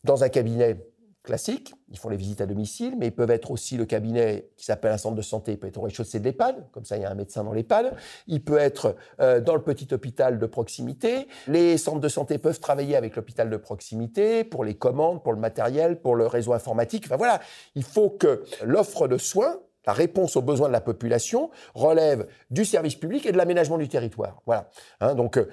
dans 0.03 0.23
un 0.23 0.29
cabinet 0.29 0.77
classique, 1.25 1.73
ils 1.89 1.97
font 1.97 2.09
les 2.09 2.17
visites 2.17 2.39
à 2.41 2.45
domicile, 2.45 2.95
mais 2.97 3.07
ils 3.07 3.15
peuvent 3.15 3.31
être 3.31 3.51
aussi 3.51 3.75
le 3.75 3.85
cabinet 3.85 4.49
qui 4.55 4.65
s'appelle 4.65 4.91
un 4.91 4.97
centre 4.97 5.15
de 5.15 5.21
santé, 5.21 5.57
peut 5.57 5.67
être 5.67 5.77
au 5.77 5.81
rez-de-chaussée 5.81 6.19
de 6.19 6.23
l'EHPAD, 6.23 6.67
comme 6.71 6.85
ça 6.85 6.95
il 6.95 7.01
y 7.01 7.05
a 7.05 7.11
un 7.11 7.15
médecin 7.15 7.43
dans 7.43 7.51
l'EHPAD, 7.51 7.93
il 8.27 8.43
peut 8.43 8.57
être 8.57 8.95
dans 9.17 9.55
le 9.55 9.61
petit 9.61 9.93
hôpital 9.93 10.39
de 10.39 10.45
proximité, 10.45 11.27
les 11.47 11.77
centres 11.77 11.99
de 11.99 12.07
santé 12.07 12.37
peuvent 12.37 12.59
travailler 12.59 12.95
avec 12.95 13.15
l'hôpital 13.15 13.49
de 13.49 13.57
proximité 13.57 14.43
pour 14.43 14.63
les 14.63 14.75
commandes, 14.75 15.23
pour 15.23 15.33
le 15.33 15.39
matériel, 15.39 15.99
pour 15.99 16.15
le 16.15 16.27
réseau 16.27 16.53
informatique, 16.53 17.03
enfin 17.05 17.17
voilà, 17.17 17.41
il 17.75 17.83
faut 17.83 18.09
que 18.09 18.43
l'offre 18.63 19.07
de 19.07 19.17
soins 19.17 19.59
la 19.85 19.93
réponse 19.93 20.35
aux 20.35 20.41
besoins 20.41 20.67
de 20.67 20.73
la 20.73 20.81
population 20.81 21.51
relève 21.73 22.27
du 22.49 22.65
service 22.65 22.95
public 22.95 23.25
et 23.25 23.31
de 23.31 23.37
l'aménagement 23.37 23.77
du 23.77 23.87
territoire. 23.87 24.41
Voilà. 24.45 24.69
Hein, 24.99 25.15
donc 25.15 25.37
euh, 25.37 25.49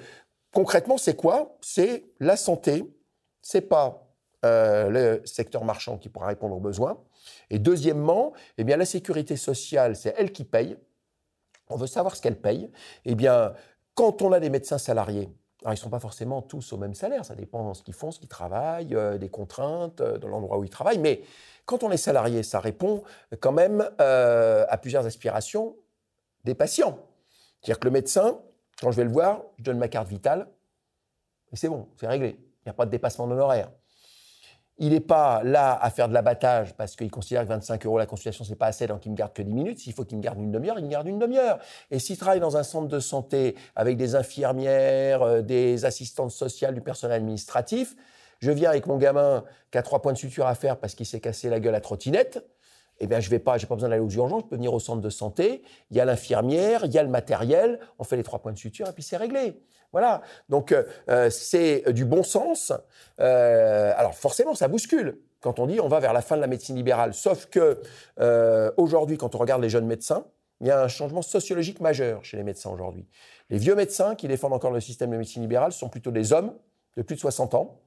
concrètement, 0.51 0.97
c'est 0.97 1.15
quoi? 1.15 1.57
C'est 1.61 2.05
la 2.19 2.35
santé. 2.35 2.83
C'est 3.41 3.61
pas 3.61 4.12
euh, 4.43 4.89
le 4.89 5.21
secteur 5.25 5.63
marchand 5.63 5.97
qui 5.97 6.09
pourra 6.09 6.27
répondre 6.27 6.55
aux 6.55 6.59
besoins. 6.59 6.97
Et 7.49 7.59
deuxièmement, 7.59 8.33
eh 8.57 8.63
bien 8.63 8.77
la 8.77 8.85
sécurité 8.85 9.37
sociale, 9.37 9.95
c'est 9.95 10.13
elle 10.17 10.31
qui 10.31 10.43
paye. 10.43 10.77
On 11.69 11.75
veut 11.75 11.87
savoir 11.87 12.15
ce 12.15 12.21
qu'elle 12.21 12.39
paye. 12.39 12.71
Eh 13.05 13.15
bien, 13.15 13.53
quand 13.95 14.21
on 14.21 14.31
a 14.31 14.39
des 14.39 14.49
médecins 14.49 14.77
salariés, 14.77 15.29
alors, 15.63 15.73
ils 15.73 15.77
ne 15.77 15.81
sont 15.81 15.89
pas 15.89 16.01
forcément 16.01 16.41
tous 16.41 16.73
au 16.73 16.77
même 16.77 16.93
salaire, 16.93 17.23
ça 17.23 17.35
dépend 17.35 17.69
de 17.69 17.73
ce 17.73 17.83
qu'ils 17.83 17.93
font, 17.93 18.11
ce 18.11 18.19
qu'ils 18.19 18.27
travaillent, 18.27 18.95
euh, 18.95 19.17
des 19.17 19.29
contraintes, 19.29 20.01
de 20.01 20.27
l'endroit 20.27 20.57
où 20.57 20.65
ils 20.65 20.69
travaillent, 20.69 20.97
mais 20.97 21.21
quand 21.65 21.83
on 21.83 21.91
est 21.91 21.97
salarié, 21.97 22.43
ça 22.43 22.59
répond 22.59 23.03
quand 23.39 23.53
même 23.53 23.89
euh, 24.01 24.65
à 24.67 24.77
plusieurs 24.77 25.05
aspirations 25.05 25.77
des 26.43 26.53
patients. 26.53 26.99
C'est-à-dire 27.61 27.79
que 27.79 27.85
le 27.85 27.91
médecin, 27.91 28.41
quand 28.81 28.91
je 28.91 28.97
vais 28.97 29.05
le 29.05 29.11
voir, 29.11 29.41
je 29.57 29.63
donne 29.63 29.77
ma 29.77 29.87
carte 29.87 30.09
vitale, 30.09 30.49
et 31.53 31.55
c'est 31.55 31.69
bon, 31.69 31.87
c'est 31.95 32.07
réglé. 32.07 32.37
Il 32.37 32.67
n'y 32.67 32.71
a 32.71 32.73
pas 32.73 32.85
de 32.85 32.91
dépassement 32.91 33.27
d'honoraires. 33.27 33.71
Il 34.83 34.89
n'est 34.89 34.99
pas 34.99 35.41
là 35.43 35.79
à 35.81 35.89
faire 35.89 36.09
de 36.09 36.13
l'abattage 36.13 36.73
parce 36.73 36.97
qu'il 36.97 37.09
considère 37.09 37.43
que 37.43 37.47
25 37.47 37.85
euros 37.85 37.97
la 37.97 38.05
consultation, 38.05 38.43
c'est 38.43 38.57
pas 38.57 38.65
assez, 38.65 38.85
donc 38.85 39.05
il 39.05 39.13
me 39.13 39.15
garde 39.15 39.31
que 39.31 39.41
10 39.41 39.53
minutes. 39.53 39.79
S'il 39.79 39.93
faut 39.93 40.03
qu'il 40.03 40.17
me 40.17 40.21
garde 40.21 40.37
une 40.37 40.51
demi-heure, 40.51 40.77
il 40.77 40.83
me 40.83 40.89
garde 40.89 41.07
une 41.07 41.19
demi-heure. 41.19 41.59
Et 41.89 41.99
s'il 41.99 42.17
travaille 42.17 42.41
dans 42.41 42.57
un 42.57 42.63
centre 42.63 42.89
de 42.89 42.99
santé 42.99 43.55
avec 43.77 43.95
des 43.95 44.15
infirmières, 44.15 45.21
euh, 45.21 45.41
des 45.41 45.85
assistantes 45.85 46.31
sociales, 46.31 46.73
du 46.73 46.81
personnel 46.81 47.15
administratif, 47.15 47.95
je 48.41 48.51
viens 48.51 48.71
avec 48.71 48.85
mon 48.85 48.97
gamin 48.97 49.45
qui 49.71 49.77
a 49.77 49.83
trois 49.83 50.01
points 50.01 50.11
de 50.11 50.17
suture 50.17 50.47
à 50.47 50.53
faire 50.53 50.75
parce 50.75 50.95
qu'il 50.95 51.05
s'est 51.05 51.21
cassé 51.21 51.49
la 51.49 51.61
gueule 51.61 51.75
à 51.75 51.79
trottinette. 51.79 52.45
Eh 52.99 53.07
bien, 53.07 53.19
je 53.19 53.29
vais 53.29 53.39
pas, 53.39 53.57
j'ai 53.57 53.67
pas 53.67 53.75
besoin 53.75 53.89
d'aller 53.89 54.01
aux 54.01 54.09
urgences, 54.09 54.43
je 54.43 54.49
peux 54.49 54.55
venir 54.55 54.73
au 54.73 54.79
centre 54.79 55.01
de 55.01 55.09
santé. 55.09 55.63
Il 55.91 55.97
y 55.97 55.99
a 55.99 56.05
l'infirmière, 56.05 56.85
il 56.85 56.91
y 56.91 56.97
a 56.97 57.03
le 57.03 57.09
matériel, 57.09 57.79
on 57.99 58.03
fait 58.03 58.17
les 58.17 58.23
trois 58.23 58.39
points 58.39 58.53
de 58.53 58.57
suture 58.57 58.87
et 58.87 58.93
puis 58.93 59.03
c'est 59.03 59.17
réglé. 59.17 59.61
Voilà. 59.93 60.23
Donc 60.49 60.71
euh, 60.71 60.83
euh, 61.09 61.29
c'est 61.29 61.91
du 61.93 62.03
bon 62.03 62.23
sens. 62.23 62.73
Euh, 63.19 63.93
alors 63.95 64.15
forcément, 64.15 64.55
ça 64.55 64.67
bouscule 64.67 65.19
quand 65.39 65.59
on 65.59 65.67
dit 65.67 65.79
on 65.79 65.87
va 65.87 65.99
vers 65.99 66.13
la 66.13 66.21
fin 66.21 66.35
de 66.35 66.41
la 66.41 66.47
médecine 66.47 66.75
libérale. 66.75 67.13
Sauf 67.13 67.45
que 67.45 67.79
aujourd'hui, 68.77 69.17
quand 69.17 69.35
on 69.35 69.37
regarde 69.37 69.61
les 69.61 69.69
jeunes 69.69 69.85
médecins, 69.85 70.25
il 70.59 70.67
y 70.67 70.71
a 70.71 70.81
un 70.81 70.87
changement 70.87 71.21
sociologique 71.21 71.79
majeur 71.79 72.23
chez 72.23 72.37
les 72.37 72.43
médecins 72.43 72.69
aujourd'hui. 72.69 73.07
Les 73.49 73.57
vieux 73.57 73.75
médecins 73.75 74.15
qui 74.15 74.27
défendent 74.27 74.53
encore 74.53 74.71
le 74.71 74.79
système 74.79 75.11
de 75.11 75.17
médecine 75.17 75.41
libérale 75.41 75.71
sont 75.71 75.89
plutôt 75.89 76.11
des 76.11 76.33
hommes 76.33 76.53
de 76.95 77.01
plus 77.01 77.15
de 77.15 77.19
60 77.19 77.53
ans, 77.53 77.81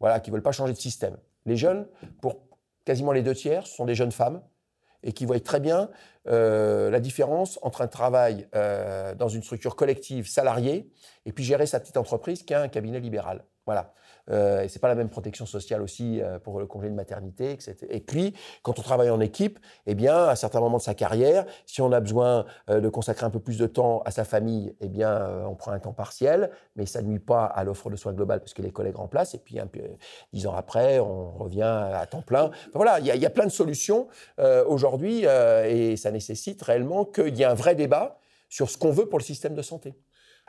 voilà, 0.00 0.20
qui 0.20 0.30
ne 0.30 0.34
veulent 0.34 0.42
pas 0.42 0.52
changer 0.52 0.72
de 0.72 0.78
système. 0.78 1.16
Les 1.46 1.56
jeunes, 1.56 1.86
pour 2.20 2.36
quasiment 2.90 3.12
les 3.12 3.22
deux 3.22 3.36
tiers, 3.36 3.68
sont 3.68 3.84
des 3.84 3.94
jeunes 3.94 4.10
femmes 4.10 4.42
et 5.04 5.12
qui 5.12 5.24
voient 5.24 5.38
très 5.38 5.60
bien 5.60 5.90
euh, 6.26 6.90
la 6.90 6.98
différence 6.98 7.56
entre 7.62 7.82
un 7.82 7.86
travail 7.86 8.48
euh, 8.56 9.14
dans 9.14 9.28
une 9.28 9.44
structure 9.44 9.76
collective 9.76 10.28
salariée 10.28 10.90
et 11.24 11.30
puis 11.30 11.44
gérer 11.44 11.66
sa 11.66 11.78
petite 11.78 11.96
entreprise 11.96 12.42
qu'un 12.42 12.66
cabinet 12.66 12.98
libéral. 12.98 13.44
Voilà. 13.64 13.94
Euh, 14.30 14.62
et 14.62 14.68
c'est 14.68 14.78
pas 14.78 14.88
la 14.88 14.94
même 14.94 15.08
protection 15.08 15.46
sociale 15.46 15.82
aussi 15.82 16.20
euh, 16.20 16.38
pour 16.38 16.60
le 16.60 16.66
congé 16.66 16.88
de 16.88 16.94
maternité, 16.94 17.52
etc. 17.52 17.76
Et 17.90 18.00
puis, 18.00 18.34
quand 18.62 18.78
on 18.78 18.82
travaille 18.82 19.10
en 19.10 19.20
équipe, 19.20 19.58
eh 19.86 19.94
bien, 19.94 20.24
à 20.24 20.36
certains 20.36 20.60
moments 20.60 20.78
de 20.78 20.82
sa 20.82 20.94
carrière, 20.94 21.46
si 21.66 21.82
on 21.82 21.92
a 21.92 22.00
besoin 22.00 22.44
euh, 22.68 22.80
de 22.80 22.88
consacrer 22.88 23.26
un 23.26 23.30
peu 23.30 23.40
plus 23.40 23.58
de 23.58 23.66
temps 23.66 24.02
à 24.04 24.10
sa 24.10 24.24
famille, 24.24 24.74
eh 24.80 24.88
bien, 24.88 25.10
euh, 25.10 25.44
on 25.44 25.54
prend 25.54 25.72
un 25.72 25.78
temps 25.78 25.92
partiel, 25.92 26.50
mais 26.76 26.86
ça 26.86 27.02
ne 27.02 27.08
nuit 27.08 27.18
pas 27.18 27.44
à 27.44 27.64
l'offre 27.64 27.90
de 27.90 27.96
soins 27.96 28.12
globale 28.12 28.40
parce 28.40 28.54
que 28.54 28.62
les 28.62 28.70
collègues 28.70 28.96
remplacent. 28.96 29.34
Et 29.34 29.38
puis, 29.38 29.58
dix 30.32 30.46
ans 30.46 30.54
après, 30.54 30.98
on 31.00 31.32
revient 31.32 31.62
à 31.62 32.06
temps 32.06 32.22
plein. 32.22 32.50
Voilà, 32.74 33.00
il 33.00 33.06
y, 33.06 33.18
y, 33.18 33.26
a 33.26 33.30
plein 33.30 33.46
de 33.46 33.50
solutions 33.50 34.08
aujourd'hui 34.66 35.24
et 35.24 35.96
ça 35.96 36.10
nécessite 36.10 36.62
réellement 36.62 37.04
qu'il 37.04 37.36
y 37.36 37.42
ait 37.42 37.46
un 37.46 37.54
vrai 37.54 37.74
débat 37.74 38.18
sur 38.48 38.68
ce 38.70 38.76
qu'on 38.76 38.90
veut 38.90 39.06
pour 39.06 39.18
le 39.18 39.24
système 39.24 39.54
de 39.54 39.62
santé. 39.62 39.94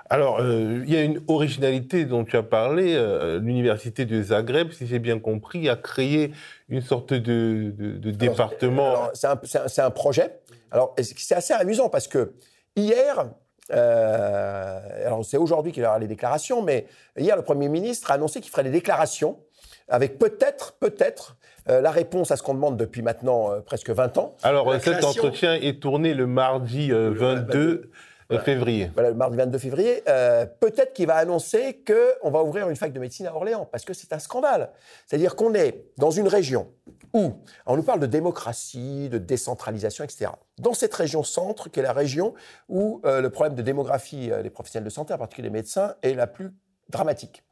Alors, 0.10 0.39
euh, 0.39 0.84
il 0.86 0.93
y 0.93 0.97
a 0.97 1.04
une 1.04 1.21
originalité 1.27 2.04
dont 2.04 2.25
tu 2.25 2.36
as 2.36 2.43
parlé. 2.43 2.95
Euh, 2.95 3.39
L'université 3.39 4.06
de 4.06 4.21
Zagreb, 4.21 4.71
si 4.71 4.86
j'ai 4.86 4.99
bien 4.99 5.19
compris, 5.19 5.69
a 5.69 5.77
créé 5.77 6.34
une 6.67 6.82
sorte 6.82 7.13
de, 7.13 7.73
de, 7.77 7.97
de 7.97 8.12
département. 8.12 9.10
C'est 9.13 9.27
un, 9.27 9.86
un, 9.86 9.91
projet. 9.91 10.39
Alors, 10.71 10.95
c'est 11.01 11.36
assez 11.36 11.54
amusant 11.54 11.88
parce 11.88 12.10
que 12.10 12.34
hier, 12.75 13.30
euh, 13.71 15.06
alors 15.06 15.23
c'est 15.23 15.38
aujourd'hui 15.38 15.71
qu'il 15.71 15.84
y 15.84 15.86
aura 15.86 15.99
les 15.99 16.08
déclarations, 16.08 16.62
mais 16.62 16.88
hier, 17.17 17.36
le 17.36 17.43
Premier 17.43 17.69
ministre 17.69 18.12
a 18.12 18.15
annoncé 18.15 18.41
qu'il 18.41 18.51
ferait 18.51 18.63
des 18.63 18.71
déclarations 18.71 19.39
avec 19.88 20.19
peut-être, 20.19 20.73
peut-être, 20.80 21.38
euh, 21.69 21.82
la 21.82 21.91
réponse 21.91 22.32
à 22.32 22.38
ce 22.38 22.43
qu'on 22.43 22.54
demande 22.54 22.77
depuis 22.77 23.01
maintenant 23.01 23.51
euh, 23.51 23.60
presque 23.60 23.89
20 23.89 24.17
ans. 24.17 24.36
Alors, 24.41 24.73
cet 24.82 25.04
entretien 25.04 25.54
est 25.54 25.82
tourné 25.82 26.13
le 26.13 26.27
mardi 26.27 26.91
22 26.91 27.91
février. 28.39 28.91
Voilà, 28.94 29.10
le 29.10 29.15
mardi 29.15 29.38
22 29.38 29.58
février. 29.58 30.04
Euh, 30.08 30.46
Peut-être 30.60 30.94
qu'il 30.94 31.08
va 31.08 31.15
annoncer 31.15 31.84
qu'on 31.86 32.32
va 32.32 32.44
ouvrir 32.44 32.70
une 32.70 32.76
fac 32.76 32.94
de 32.94 33.00
médecine 33.00 33.28
à 33.28 33.36
Orléans, 33.36 33.67
parce 33.72 33.86
que 33.86 33.94
c'est 33.94 34.13
un 34.13 34.20
scandale. 34.20 34.72
C'est-à-dire 35.08 35.36
qu'on 35.36 35.54
est 35.54 35.86
dans 35.98 36.12
une 36.12 36.28
région 36.28 36.72
où, 37.13 37.34
on 37.65 37.76
nous 37.76 37.84
parle 37.84 38.00
de 38.00 38.06
démocratie, 38.06 39.10
de 39.10 39.17
décentralisation, 39.17 40.04
etc. 40.04 40.32
Dans 40.58 40.74
cette 40.74 40.94
région 40.94 41.24
centre, 41.24 41.70
qui 41.70 41.80
est 41.80 41.84
la 41.84 41.94
région 41.94 42.34
où 42.70 43.02
euh, 43.06 43.22
le 43.22 43.30
problème 43.30 43.56
de 43.56 43.62
démographie 43.62 44.32
euh, 44.32 44.44
des 44.44 44.50
professionnels 44.50 44.86
de 44.86 44.94
santé, 44.94 45.13
en 45.13 45.17
particulier 45.17 45.50
les 45.50 45.54
médecins, 45.54 45.96
est 46.02 46.13
la 46.13 46.28
plus 46.28 46.52
dramatique. 46.89 47.44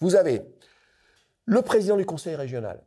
Vous 0.00 0.16
avez 0.16 0.42
le 1.44 1.62
président 1.62 1.96
du 1.96 2.06
conseil 2.06 2.34
régional, 2.34 2.80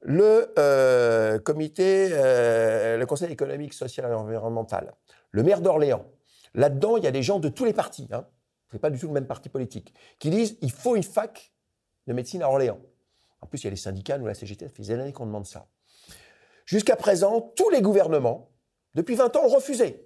le 0.00 1.38
comité, 1.38 2.08
le 2.10 3.04
conseil 3.04 3.32
économique, 3.32 3.74
social 3.74 4.10
et 4.10 4.14
environnemental, 4.14 4.92
le 5.32 5.42
maire 5.42 5.60
d'Orléans, 5.60 6.04
Là-dedans, 6.54 6.96
il 6.96 7.04
y 7.04 7.06
a 7.06 7.10
des 7.10 7.22
gens 7.22 7.38
de 7.38 7.48
tous 7.48 7.64
les 7.64 7.72
partis, 7.72 8.08
hein, 8.12 8.26
ce 8.68 8.76
n'est 8.76 8.80
pas 8.80 8.90
du 8.90 8.98
tout 8.98 9.06
le 9.06 9.12
même 9.12 9.26
parti 9.26 9.48
politique, 9.48 9.94
qui 10.18 10.30
disent 10.30 10.56
il 10.60 10.70
faut 10.70 10.96
une 10.96 11.02
fac 11.02 11.52
de 12.06 12.12
médecine 12.12 12.42
à 12.42 12.48
Orléans. 12.48 12.80
En 13.40 13.46
plus, 13.46 13.62
il 13.62 13.64
y 13.64 13.66
a 13.68 13.70
les 13.70 13.76
syndicats, 13.76 14.18
nous, 14.18 14.26
la 14.26 14.34
CGT, 14.34 14.66
ça 14.66 14.72
fait 14.72 14.82
des 14.82 14.90
années 14.90 15.12
qu'on 15.12 15.26
demande 15.26 15.46
ça. 15.46 15.66
Jusqu'à 16.64 16.96
présent, 16.96 17.52
tous 17.56 17.70
les 17.70 17.80
gouvernements, 17.80 18.50
depuis 18.94 19.14
20 19.14 19.36
ans, 19.36 19.44
ont 19.44 19.54
refusé. 19.54 20.04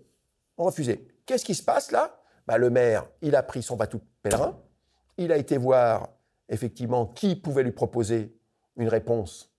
Ont 0.59 0.65
refusé. 0.65 1.09
Qu'est-ce 1.27 1.45
qui 1.45 1.55
se 1.55 1.63
passe 1.63 1.91
là? 1.91 2.21
Bah, 2.47 2.59
Le 2.59 2.71
maire, 2.71 3.09
il 3.23 3.35
a 3.35 3.43
pris 3.43 3.63
son 3.63 3.77
bateau 3.77 4.01
pèlerin, 4.23 4.61
il 5.17 5.33
a 5.33 5.37
été 5.37 5.57
voir 5.57 6.09
effectivement 6.49 7.07
qui 7.07 7.37
pouvait 7.37 7.63
lui 7.63 7.73
proposer 7.73 8.37
une 8.77 8.89
réponse. 8.89 9.53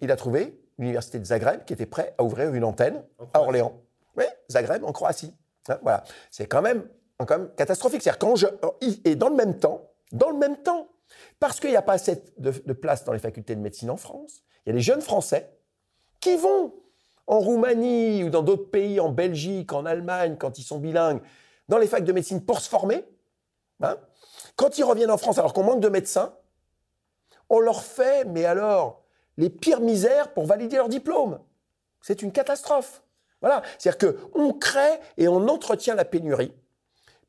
Il 0.00 0.10
a 0.10 0.16
trouvé 0.16 0.58
l'université 0.78 1.18
de 1.18 1.24
Zagreb 1.24 1.64
qui 1.64 1.72
était 1.72 1.86
prêt 1.86 2.14
à 2.18 2.24
ouvrir 2.24 2.52
une 2.54 2.64
antenne 2.64 3.04
à 3.34 3.40
Orléans. 3.40 3.80
Oui, 4.16 4.24
Zagreb, 4.50 4.84
en 4.84 4.92
Croatie. 4.92 5.34
Voilà. 5.82 6.04
C'est 6.30 6.46
quand 6.46 6.62
même, 6.62 6.88
catastrophique. 7.56 8.02
C'est-à-dire 8.02 8.18
quand 8.18 8.34
et 9.04 9.14
dans 9.16 9.28
le 9.28 9.36
même 9.36 9.58
temps, 9.58 9.90
dans 10.10 10.30
le 10.30 10.36
même 10.36 10.56
temps, 10.56 10.88
parce 11.38 11.60
qu'il 11.60 11.70
n'y 11.70 11.76
a 11.76 11.82
pas 11.82 11.94
assez 11.94 12.22
de, 12.38 12.50
de, 12.50 12.72
place 12.72 13.04
dans 13.04 13.12
les 13.12 13.18
facultés 13.18 13.54
de 13.54 13.60
médecine 13.60 13.90
en 13.90 13.96
France, 13.96 14.42
il 14.64 14.70
y 14.70 14.72
a 14.72 14.74
des 14.74 14.80
jeunes 14.80 15.00
Français 15.00 15.50
qui 16.20 16.36
vont 16.36 16.74
en 17.26 17.38
Roumanie 17.38 18.24
ou 18.24 18.30
dans 18.30 18.42
d'autres 18.42 18.70
pays, 18.70 19.00
en 19.00 19.10
Belgique, 19.10 19.72
en 19.72 19.86
Allemagne, 19.86 20.36
quand 20.38 20.58
ils 20.58 20.62
sont 20.62 20.78
bilingues, 20.78 21.20
dans 21.68 21.78
les 21.78 21.86
facs 21.86 22.04
de 22.04 22.12
médecine 22.12 22.44
pour 22.44 22.60
se 22.60 22.68
former. 22.68 23.04
Hein. 23.82 23.96
Quand 24.56 24.78
ils 24.78 24.84
reviennent 24.84 25.10
en 25.10 25.18
France, 25.18 25.38
alors 25.38 25.52
qu'on 25.52 25.64
manque 25.64 25.80
de 25.80 25.88
médecins, 25.88 26.34
on 27.48 27.60
leur 27.60 27.82
fait, 27.82 28.24
mais 28.24 28.44
alors, 28.44 29.04
les 29.36 29.50
pires 29.50 29.80
misères 29.80 30.32
pour 30.32 30.46
valider 30.46 30.76
leur 30.76 30.88
diplôme. 30.88 31.40
C'est 32.00 32.22
une 32.22 32.32
catastrophe. 32.32 33.01
Voilà, 33.42 33.62
c'est-à-dire 33.76 34.14
qu'on 34.32 34.52
crée 34.54 34.98
et 35.18 35.28
on 35.28 35.46
entretient 35.48 35.94
la 35.94 36.06
pénurie 36.06 36.52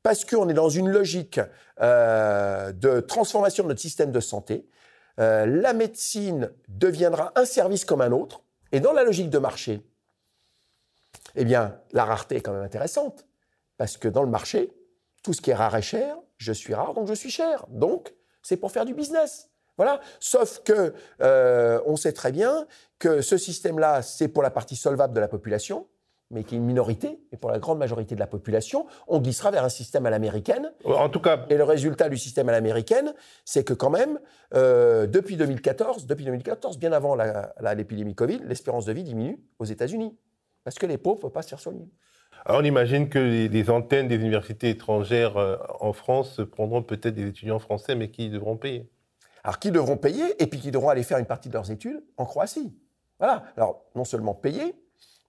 parce 0.04 0.26
qu'on 0.26 0.48
est 0.50 0.54
dans 0.54 0.70
une 0.70 0.90
logique 0.90 1.40
euh, 1.82 2.72
de 2.74 3.00
transformation 3.00 3.64
de 3.64 3.70
notre 3.70 3.82
système 3.82 4.12
de 4.12 4.20
santé. 4.20 4.68
Euh, 5.20 5.46
la 5.46 5.74
médecine 5.74 6.52
deviendra 6.68 7.32
un 7.36 7.46
service 7.46 7.86
comme 7.86 8.02
un 8.02 8.12
autre, 8.12 8.44
et 8.72 8.80
dans 8.80 8.92
la 8.92 9.04
logique 9.04 9.30
de 9.30 9.38
marché, 9.38 9.82
eh 11.36 11.46
bien, 11.46 11.80
la 11.94 12.06
rareté 12.06 12.36
est 12.36 12.42
quand 12.42 12.52
même 12.52 12.64
intéressante, 12.64 13.26
parce 13.78 13.98
que 13.98 14.08
dans 14.08 14.24
le 14.24 14.30
marché, 14.30 14.74
tout 15.24 15.34
ce 15.34 15.42
qui 15.42 15.52
est 15.52 15.56
rare 15.56 15.76
est 15.76 15.82
cher, 15.82 16.18
je 16.38 16.52
suis 16.52 16.74
rare, 16.74 16.94
donc 16.94 17.08
je 17.08 17.14
suis 17.14 17.30
cher. 17.30 17.66
Donc, 17.70 18.14
c'est 18.42 18.58
pour 18.58 18.72
faire 18.72 18.86
du 18.86 18.94
business. 18.94 19.50
Voilà. 19.78 20.02
Sauf 20.20 20.62
que 20.64 20.94
euh, 21.22 21.82
on 21.86 21.96
sait 21.96 22.12
très 22.14 22.32
bien 22.32 22.68
que 23.00 23.22
ce 23.22 23.38
système-là, 23.38 24.02
c'est 24.02 24.28
pour 24.28 24.44
la 24.44 24.52
partie 24.52 24.76
solvable 24.76 25.14
de 25.14 25.20
la 25.20 25.28
population, 25.28 25.88
mais 26.32 26.44
qui 26.44 26.56
est 26.56 26.58
une 26.58 26.66
minorité, 26.66 27.20
et 27.32 27.38
pour 27.38 27.52
la 27.52 27.60
grande 27.60 27.78
majorité 27.78 28.16
de 28.16 28.20
la 28.20 28.28
population, 28.28 28.88
on 29.08 29.20
glissera 29.20 29.52
vers 29.52 29.64
un 29.64 29.70
système 29.70 30.06
à 30.06 30.10
l'américaine. 30.10 30.72
En 30.86 31.10
tout 31.10 31.20
cas. 31.20 31.46
Et 31.50 31.58
le 31.58 31.64
résultat 31.64 32.10
du 32.10 32.18
système 32.18 32.50
à 32.50 32.52
l'américaine, 32.52 33.14
c'est 33.46 33.64
que 33.64 33.74
quand 33.74 33.90
même, 33.90 34.20
euh, 34.54 35.06
depuis 35.06 35.38
2014, 35.38 36.06
depuis 36.08 36.26
2014, 36.26 36.78
bien 36.80 36.92
avant 36.92 37.16
l'épidémie 37.76 38.16
Covid, 38.16 38.40
l'espérance 38.46 38.86
de 38.86 38.94
vie 38.94 39.04
diminue 39.04 39.40
aux 39.60 39.66
États-Unis, 39.66 40.18
parce 40.64 40.78
que 40.80 40.86
les 40.86 40.98
pauvres 40.98 41.18
ne 41.18 41.22
peuvent 41.24 41.32
pas 41.32 41.42
se 41.42 41.50
faire 41.50 41.60
soigner. 41.60 41.88
Alors 42.46 42.62
on 42.62 42.64
imagine 42.64 43.10
que 43.10 43.20
les, 43.20 43.70
antennes 43.70 44.08
des 44.08 44.16
universités 44.16 44.70
étrangères 44.70 45.38
euh, 45.38 45.58
en 45.80 45.94
France 45.94 46.42
prendront 46.52 46.84
peut-être 46.84 47.16
des 47.16 47.28
étudiants 47.28 47.60
français, 47.60 47.96
mais 47.96 48.10
qui 48.10 48.30
devront 48.30 48.58
payer? 48.58 48.90
Alors 49.44 49.60
qui 49.60 49.72
devront 49.72 49.98
payer, 49.98 50.42
et 50.42 50.48
puis 50.48 50.60
qui 50.60 50.72
devront 50.72 50.90
aller 50.90 51.04
faire 51.04 51.20
une 51.20 51.26
partie 51.26 51.50
de 51.50 51.54
leurs 51.54 51.72
études 51.72 52.04
en 52.18 52.26
Croatie. 52.26 52.76
Voilà. 53.20 53.44
Alors 53.56 53.86
non 53.96 54.04
seulement 54.04 54.34
payer, 54.34 54.76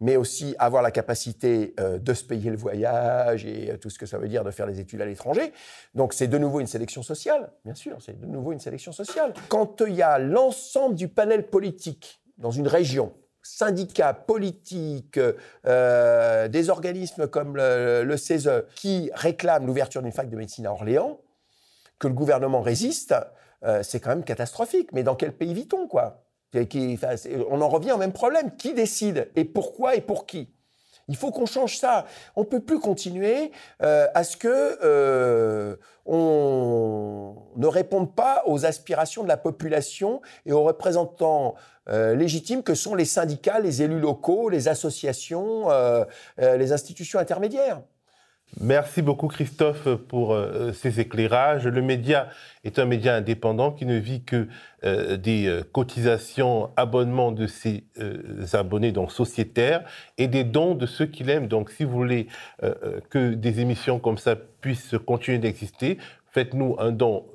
mais 0.00 0.16
aussi 0.16 0.54
avoir 0.58 0.82
la 0.82 0.90
capacité 0.90 1.74
euh, 1.78 1.98
de 1.98 2.14
se 2.14 2.24
payer 2.24 2.50
le 2.50 2.56
voyage 2.56 3.46
et 3.46 3.70
euh, 3.70 3.76
tout 3.76 3.90
ce 3.90 3.98
que 3.98 4.06
ça 4.06 4.18
veut 4.18 4.28
dire 4.28 4.44
de 4.44 4.50
faire 4.50 4.66
des 4.66 4.80
études 4.80 5.00
à 5.00 5.06
l'étranger. 5.06 5.52
Donc 5.94 6.12
c'est 6.12 6.26
de 6.26 6.38
nouveau 6.38 6.60
une 6.60 6.66
sélection 6.66 7.02
sociale, 7.02 7.50
bien 7.64 7.74
sûr, 7.74 7.96
c'est 8.00 8.18
de 8.18 8.26
nouveau 8.26 8.52
une 8.52 8.58
sélection 8.58 8.92
sociale. 8.92 9.32
Quand 9.48 9.82
il 9.86 9.94
y 9.94 10.02
a 10.02 10.18
l'ensemble 10.18 10.94
du 10.94 11.08
panel 11.08 11.48
politique 11.48 12.20
dans 12.38 12.50
une 12.50 12.66
région, 12.68 13.14
syndicats, 13.42 14.14
politiques, 14.14 15.20
euh, 15.66 16.48
des 16.48 16.70
organismes 16.70 17.28
comme 17.28 17.56
le, 17.56 18.16
CESE 18.16 18.64
qui 18.74 19.10
réclament 19.14 19.66
l'ouverture 19.66 20.02
d'une 20.02 20.12
fac 20.12 20.28
de 20.28 20.36
médecine 20.36 20.66
à 20.66 20.72
Orléans, 20.72 21.20
que 21.98 22.08
le 22.08 22.14
gouvernement 22.14 22.60
résiste, 22.60 23.14
c'est 23.82 24.00
quand 24.00 24.10
même 24.10 24.24
catastrophique. 24.24 24.90
Mais 24.92 25.02
dans 25.04 25.14
quel 25.14 25.32
pays 25.32 25.54
vit-on, 25.54 25.86
quoi? 25.88 26.23
On 27.50 27.60
en 27.60 27.68
revient 27.68 27.92
au 27.92 27.98
même 27.98 28.12
problème. 28.12 28.56
Qui 28.56 28.74
décide 28.74 29.30
Et 29.36 29.44
pourquoi 29.44 29.96
et 29.96 30.00
pour 30.00 30.26
qui? 30.26 30.48
Il 31.08 31.16
faut 31.16 31.30
qu'on 31.30 31.46
change 31.46 31.76
ça. 31.76 32.06
On 32.36 32.40
ne 32.40 32.46
peut 32.46 32.60
plus 32.60 32.78
continuer 32.78 33.52
euh, 33.82 34.06
à 34.14 34.24
ce 34.24 34.36
que 34.36 34.78
euh, 34.82 35.76
on 36.06 37.34
ne 37.56 37.66
réponde 37.66 38.14
pas 38.14 38.42
aux 38.46 38.64
aspirations 38.64 39.22
de 39.22 39.28
la 39.28 39.36
population 39.36 40.22
et 40.46 40.52
aux 40.52 40.62
représentants 40.62 41.54
euh, 41.88 42.14
légitimes 42.14 42.62
que 42.62 42.74
sont 42.74 42.94
les 42.94 43.04
syndicats, 43.04 43.60
les 43.60 43.82
élus 43.82 44.00
locaux, 44.00 44.48
les 44.48 44.68
associations, 44.68 45.68
les 46.38 46.72
institutions 46.72 47.18
intermédiaires. 47.18 47.82
Merci 48.60 49.02
beaucoup 49.02 49.26
Christophe 49.26 49.88
pour 50.08 50.32
euh, 50.32 50.72
ces 50.72 51.00
éclairages. 51.00 51.66
Le 51.66 51.82
média 51.82 52.28
est 52.62 52.78
un 52.78 52.84
média 52.84 53.16
indépendant 53.16 53.72
qui 53.72 53.84
ne 53.84 53.96
vit 53.96 54.22
que 54.22 54.46
euh, 54.84 55.16
des 55.16 55.46
euh, 55.46 55.62
cotisations, 55.72 56.70
abonnements 56.76 57.32
de 57.32 57.48
ses 57.48 57.84
abonnés, 58.52 58.92
donc 58.92 59.10
sociétaires, 59.10 59.84
et 60.18 60.28
des 60.28 60.44
dons 60.44 60.76
de 60.76 60.86
ceux 60.86 61.06
qui 61.06 61.24
l'aiment. 61.24 61.48
Donc 61.48 61.70
si 61.70 61.84
vous 61.84 61.92
voulez 61.92 62.28
que 63.10 63.34
des 63.34 63.60
émissions 63.60 63.98
comme 63.98 64.18
ça 64.18 64.36
puissent 64.36 64.94
continuer 65.04 65.38
d'exister, 65.38 65.98
faites-nous 66.30 66.76
un 66.78 66.92
don 66.92 67.26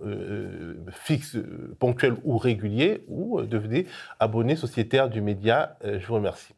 fixe, 0.91 1.37
ponctuel 1.79 2.15
ou 2.23 2.37
régulier, 2.37 3.03
ou 3.07 3.41
devenez 3.41 3.87
abonné 4.19 4.55
sociétaire 4.55 5.09
du 5.09 5.21
média. 5.21 5.77
je 5.83 6.05
vous 6.05 6.15
remercie. 6.15 6.53